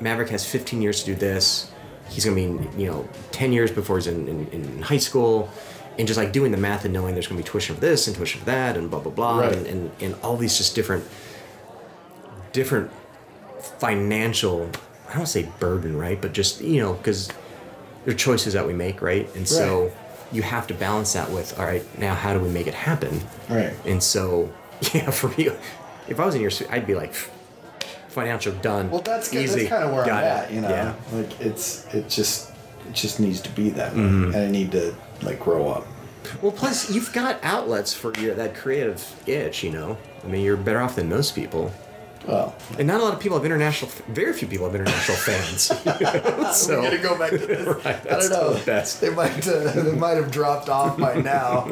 Maverick 0.00 0.30
has 0.30 0.44
15 0.44 0.82
years 0.82 1.00
to 1.00 1.06
do 1.06 1.14
this. 1.14 1.70
He's 2.08 2.24
gonna 2.24 2.34
be, 2.34 2.42
you 2.76 2.90
know, 2.90 3.08
10 3.30 3.52
years 3.52 3.70
before 3.70 3.96
he's 3.96 4.06
in, 4.06 4.28
in, 4.28 4.48
in 4.48 4.82
high 4.82 4.98
school. 4.98 5.50
And 5.98 6.08
just 6.08 6.18
like 6.18 6.32
doing 6.32 6.52
the 6.52 6.58
math 6.58 6.84
and 6.84 6.92
knowing 6.92 7.14
there's 7.14 7.26
gonna 7.26 7.40
be 7.40 7.46
tuition 7.46 7.74
for 7.74 7.80
this 7.80 8.06
and 8.06 8.16
tuition 8.16 8.40
for 8.40 8.46
that 8.46 8.76
and 8.76 8.90
blah, 8.90 9.00
blah, 9.00 9.12
blah. 9.12 9.40
Right. 9.40 9.56
And, 9.56 9.66
and, 9.66 9.90
and 10.00 10.14
all 10.22 10.36
these 10.36 10.56
just 10.56 10.74
different, 10.74 11.04
different 12.52 12.90
financial, 13.78 14.68
I 15.08 15.16
don't 15.16 15.26
say 15.26 15.48
burden, 15.60 15.96
right? 15.96 16.20
But 16.20 16.32
just, 16.32 16.60
you 16.60 16.80
know, 16.80 16.94
because 16.94 17.30
they're 18.04 18.14
choices 18.14 18.54
that 18.54 18.66
we 18.66 18.72
make, 18.72 19.00
right? 19.00 19.32
And 19.36 19.48
so 19.48 19.84
Right. 19.84 19.92
You 20.32 20.42
have 20.42 20.66
to 20.68 20.74
balance 20.74 21.12
that 21.12 21.30
with, 21.30 21.58
all 21.58 21.66
right, 21.66 21.84
now 21.98 22.14
how 22.14 22.32
do 22.32 22.40
we 22.40 22.48
make 22.48 22.66
it 22.66 22.74
happen? 22.74 23.20
Right. 23.50 23.72
And 23.86 24.02
so, 24.02 24.52
yeah, 24.94 25.10
for 25.10 25.28
me, 25.30 25.50
if 26.08 26.18
I 26.18 26.26
was 26.26 26.34
in 26.34 26.40
your 26.40 26.50
suit, 26.50 26.68
I'd 26.70 26.86
be 26.86 26.94
like, 26.94 27.14
financial 28.08 28.52
done. 28.54 28.90
Well, 28.90 29.00
that's 29.00 29.32
easy. 29.34 29.60
that's 29.60 29.70
kind 29.70 29.84
of 29.84 29.92
where 29.94 30.04
Got 30.04 30.24
I'm 30.24 30.24
it. 30.24 30.44
at. 30.44 30.52
You 30.52 30.60
know, 30.62 30.68
Yeah. 30.68 30.94
like 31.12 31.40
it's 31.40 31.86
it 31.94 32.08
just 32.08 32.50
it 32.88 32.94
just 32.94 33.20
needs 33.20 33.40
to 33.42 33.50
be 33.50 33.70
that 33.70 33.92
Mm-hmm. 33.92 34.34
and 34.34 34.36
I 34.36 34.48
need 34.48 34.72
to 34.72 34.94
like 35.22 35.40
grow 35.40 35.68
up. 35.68 35.86
Well, 36.40 36.52
plus 36.52 36.90
you've 36.90 37.12
got 37.12 37.38
outlets 37.42 37.92
for 37.94 38.12
your 38.18 38.34
that 38.34 38.54
creative 38.54 39.04
itch. 39.26 39.62
You 39.64 39.70
know, 39.72 39.98
I 40.24 40.26
mean, 40.28 40.42
you're 40.44 40.56
better 40.56 40.80
off 40.80 40.96
than 40.96 41.08
most 41.08 41.34
people. 41.34 41.72
Well, 42.26 42.54
And 42.78 42.86
not 42.86 43.00
a 43.00 43.04
lot 43.04 43.14
of 43.14 43.20
people 43.20 43.36
have 43.38 43.44
international. 43.44 43.90
Very 44.08 44.32
few 44.32 44.46
people 44.46 44.66
have 44.66 44.74
international 44.74 45.16
fans. 45.18 45.62
so 46.56 46.80
we're 46.80 46.90
gonna 46.90 46.98
go 47.02 47.18
back 47.18 47.30
to 47.30 47.38
this. 47.38 47.66
Right, 47.84 48.06
I 48.06 48.18
don't 48.20 48.30
know. 48.30 48.54
the 48.54 48.64
best. 48.64 49.00
They 49.00 49.10
might 49.10 49.46
uh, 49.48 49.72
they 49.72 49.92
might 49.92 50.16
have 50.16 50.30
dropped 50.30 50.68
off 50.68 50.96
by 50.98 51.14
now, 51.20 51.68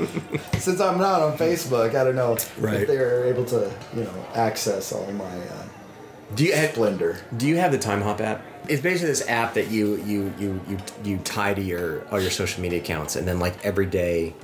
since 0.59 0.81
I'm 0.81 0.99
not 0.99 1.23
on 1.23 1.39
Facebook. 1.39 1.95
I 1.95 2.05
don't 2.05 2.17
know 2.17 2.37
Right. 2.59 2.83
if 2.83 2.89
they're 2.89 3.25
able 3.27 3.45
to 3.47 3.71
you 3.95 4.03
know 4.05 4.27
access 4.35 4.93
all 4.93 5.11
my 5.13 5.25
uh, 5.25 5.65
do 6.35 6.45
you 6.45 6.53
have, 6.53 6.73
splendor. 6.73 7.19
do 7.37 7.47
you 7.49 7.57
have 7.57 7.73
the 7.73 7.79
Timehop 7.79 8.21
app? 8.21 8.43
It's 8.69 8.83
basically 8.83 9.09
this 9.09 9.29
app 9.29 9.55
that 9.55 9.69
you 9.71 9.97
you 10.05 10.33
you 10.39 10.61
you 10.69 10.79
you 11.05 11.17
tie 11.19 11.55
to 11.55 11.63
your 11.63 12.07
all 12.11 12.21
your 12.21 12.31
social 12.31 12.61
media 12.63 12.81
accounts, 12.81 13.15
and 13.17 13.27
then 13.27 13.39
like 13.39 13.65
every 13.65 13.87
day, 13.87 14.35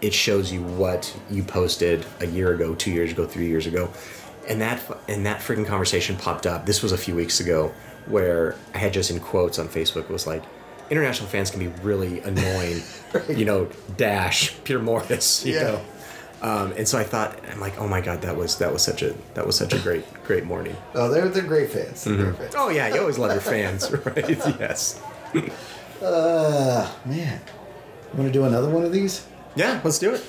it 0.00 0.12
shows 0.14 0.52
you 0.52 0.62
what 0.62 1.14
you 1.30 1.42
posted 1.42 2.04
a 2.20 2.26
year 2.26 2.52
ago, 2.52 2.74
two 2.74 2.90
years 2.90 3.10
ago, 3.12 3.26
three 3.26 3.46
years 3.48 3.66
ago, 3.66 3.90
and 4.48 4.60
that 4.60 4.80
and 5.08 5.26
that 5.26 5.40
freaking 5.40 5.66
conversation 5.66 6.16
popped 6.16 6.46
up. 6.46 6.66
This 6.66 6.82
was 6.82 6.92
a 6.92 6.98
few 6.98 7.14
weeks 7.14 7.40
ago, 7.40 7.72
where 8.06 8.56
I 8.74 8.78
had 8.78 8.92
just 8.92 9.10
in 9.10 9.20
quotes 9.20 9.58
on 9.58 9.68
Facebook 9.68 10.08
was 10.08 10.26
like, 10.26 10.42
international 10.90 11.28
fans 11.28 11.50
can 11.50 11.60
be 11.60 11.68
really 11.82 12.20
annoying, 12.20 12.82
you 13.28 13.44
know. 13.44 13.68
Dash 13.96 14.54
Peter 14.64 14.78
Morris, 14.80 15.44
you 15.44 15.54
Yeah. 15.54 15.62
know. 15.62 15.80
Um, 16.42 16.72
and 16.76 16.86
so 16.86 16.98
I 16.98 17.04
thought, 17.04 17.38
I'm 17.50 17.58
like, 17.60 17.78
oh 17.80 17.88
my 17.88 18.02
god, 18.02 18.20
that 18.22 18.36
was 18.36 18.58
that 18.58 18.70
was 18.72 18.82
such 18.82 19.02
a 19.02 19.14
that 19.34 19.46
was 19.46 19.56
such 19.56 19.72
a 19.72 19.78
great 19.78 20.04
great 20.24 20.44
morning. 20.44 20.76
Oh, 20.94 21.08
they're 21.08 21.28
they're 21.28 21.42
great 21.42 21.70
fans. 21.70 22.04
They're 22.04 22.16
great 22.16 22.36
fans. 22.36 22.54
Oh 22.56 22.68
yeah, 22.68 22.88
you 22.94 23.00
always 23.00 23.18
love 23.18 23.32
your 23.32 23.40
fans, 23.40 23.90
right? 24.06 24.28
Yes. 24.28 25.00
Uh, 26.02 26.90
man, 27.06 27.40
want 28.14 28.26
to 28.28 28.32
do 28.32 28.44
another 28.44 28.68
one 28.68 28.84
of 28.84 28.92
these? 28.92 29.26
Yeah, 29.56 29.80
let's 29.84 29.98
do 29.98 30.14
it. 30.14 30.24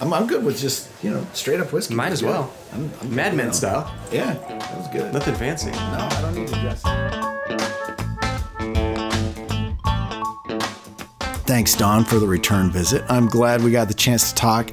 I'm, 0.00 0.12
I'm 0.12 0.26
good 0.26 0.44
with 0.44 0.58
just 0.58 0.90
you 1.02 1.10
know 1.10 1.26
straight 1.32 1.60
up 1.60 1.72
whiskey. 1.72 1.94
Might 1.94 2.12
as 2.12 2.22
well. 2.22 2.52
I'm, 2.72 2.90
I'm 3.00 3.14
Mad 3.14 3.34
Men 3.34 3.52
style. 3.52 3.92
Yeah, 4.12 4.34
that 4.34 4.76
was 4.76 4.88
good. 4.88 5.12
Nothing 5.12 5.34
fancy. 5.34 5.70
No, 5.70 6.08
I 6.10 6.20
don't 6.20 6.34
need 6.34 6.48
to 6.48 6.60
dress. 6.60 6.82
Thanks, 11.46 11.74
Don, 11.74 12.04
for 12.04 12.18
the 12.18 12.28
return 12.28 12.70
visit. 12.70 13.02
I'm 13.08 13.26
glad 13.26 13.62
we 13.62 13.72
got 13.72 13.88
the 13.88 13.94
chance 13.94 14.28
to 14.30 14.34
talk 14.36 14.70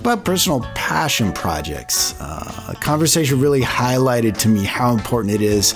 about 0.00 0.24
personal 0.24 0.60
passion 0.74 1.32
projects. 1.32 2.18
Uh, 2.20 2.72
a 2.72 2.74
conversation 2.74 3.40
really 3.40 3.60
highlighted 3.60 4.36
to 4.38 4.48
me 4.48 4.64
how 4.64 4.92
important 4.92 5.32
it 5.34 5.42
is 5.42 5.74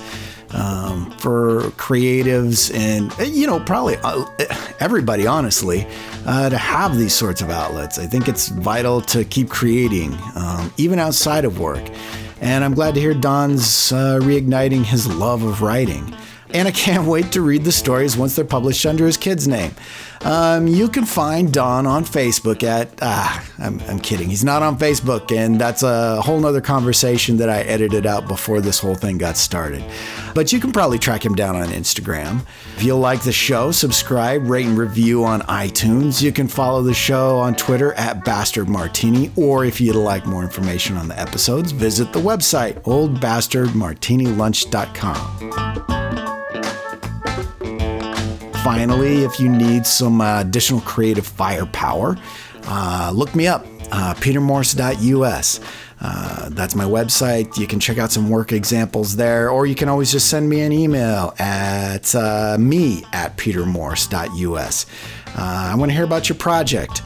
um, 0.52 1.10
for 1.12 1.62
creatives 1.76 2.74
and, 2.74 3.12
you 3.34 3.46
know, 3.46 3.60
probably 3.60 3.96
uh, 4.02 4.24
everybody, 4.80 5.26
honestly, 5.26 5.86
uh, 6.26 6.48
to 6.48 6.58
have 6.58 6.96
these 6.96 7.14
sorts 7.14 7.40
of 7.40 7.50
outlets. 7.50 7.98
I 7.98 8.06
think 8.06 8.28
it's 8.28 8.48
vital 8.48 9.00
to 9.02 9.24
keep 9.24 9.48
creating, 9.48 10.16
um, 10.34 10.72
even 10.76 10.98
outside 10.98 11.44
of 11.44 11.58
work. 11.58 11.82
And 12.40 12.64
I'm 12.64 12.74
glad 12.74 12.94
to 12.94 13.00
hear 13.00 13.14
Don's 13.14 13.92
uh, 13.92 14.18
reigniting 14.22 14.84
his 14.84 15.06
love 15.06 15.42
of 15.42 15.62
writing. 15.62 16.14
And 16.52 16.66
I 16.66 16.72
can't 16.72 17.06
wait 17.06 17.32
to 17.32 17.42
read 17.42 17.64
the 17.64 17.72
stories 17.72 18.16
once 18.16 18.36
they're 18.36 18.44
published 18.44 18.86
under 18.86 19.06
his 19.06 19.16
kid's 19.16 19.46
name. 19.46 19.72
Um, 20.22 20.66
you 20.66 20.88
can 20.88 21.06
find 21.06 21.50
Don 21.52 21.86
on 21.86 22.04
Facebook 22.04 22.62
at, 22.62 22.90
ah, 23.00 23.42
I'm, 23.58 23.80
I'm 23.88 23.98
kidding. 23.98 24.28
He's 24.28 24.44
not 24.44 24.62
on 24.62 24.78
Facebook, 24.78 25.34
and 25.34 25.58
that's 25.58 25.82
a 25.82 26.20
whole 26.20 26.38
nother 26.38 26.60
conversation 26.60 27.38
that 27.38 27.48
I 27.48 27.62
edited 27.62 28.04
out 28.04 28.28
before 28.28 28.60
this 28.60 28.78
whole 28.78 28.94
thing 28.94 29.16
got 29.16 29.38
started. 29.38 29.82
But 30.34 30.52
you 30.52 30.60
can 30.60 30.72
probably 30.72 30.98
track 30.98 31.24
him 31.24 31.34
down 31.34 31.56
on 31.56 31.68
Instagram. 31.68 32.44
If 32.76 32.82
you 32.82 32.94
like 32.96 33.22
the 33.22 33.32
show, 33.32 33.70
subscribe, 33.70 34.46
rate, 34.48 34.66
and 34.66 34.76
review 34.76 35.24
on 35.24 35.40
iTunes. 35.42 36.20
You 36.20 36.32
can 36.32 36.48
follow 36.48 36.82
the 36.82 36.92
show 36.92 37.38
on 37.38 37.54
Twitter 37.54 37.94
at 37.94 38.22
Bastard 38.24 38.68
Martini, 38.68 39.32
or 39.36 39.64
if 39.64 39.80
you'd 39.80 39.96
like 39.96 40.26
more 40.26 40.42
information 40.42 40.98
on 40.98 41.08
the 41.08 41.18
episodes, 41.18 41.72
visit 41.72 42.12
the 42.12 42.20
website 42.20 42.82
oldbastardmartinilunch.com. 42.82 45.59
Finally, 48.70 49.24
if 49.24 49.40
you 49.40 49.48
need 49.48 49.84
some 49.84 50.20
uh, 50.20 50.42
additional 50.42 50.80
creative 50.82 51.26
firepower, 51.26 52.16
uh, 52.66 53.10
look 53.12 53.34
me 53.34 53.48
up, 53.48 53.66
uh, 53.90 54.14
petermorris.us. 54.14 55.60
Uh, 56.00 56.48
that's 56.50 56.76
my 56.76 56.84
website. 56.84 57.58
You 57.58 57.66
can 57.66 57.80
check 57.80 57.98
out 57.98 58.12
some 58.12 58.30
work 58.30 58.52
examples 58.52 59.16
there, 59.16 59.50
or 59.50 59.66
you 59.66 59.74
can 59.74 59.88
always 59.88 60.12
just 60.12 60.28
send 60.28 60.48
me 60.48 60.60
an 60.60 60.70
email 60.70 61.34
at 61.40 62.14
uh, 62.14 62.58
me 62.60 63.02
at 63.12 63.36
petermorris.us. 63.36 64.86
Uh, 65.26 65.32
I 65.36 65.74
want 65.74 65.90
to 65.90 65.94
hear 65.94 66.04
about 66.04 66.28
your 66.28 66.38
project. 66.38 67.02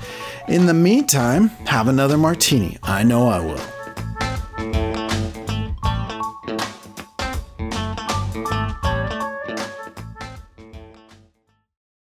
In 0.49 0.67
the 0.67 0.75
meantime, 0.75 1.49
have 1.67 1.89
another 1.89 2.19
martini. 2.19 2.77
I 2.83 3.05
know 3.05 3.29
I 3.29 3.41
will. 3.41 3.74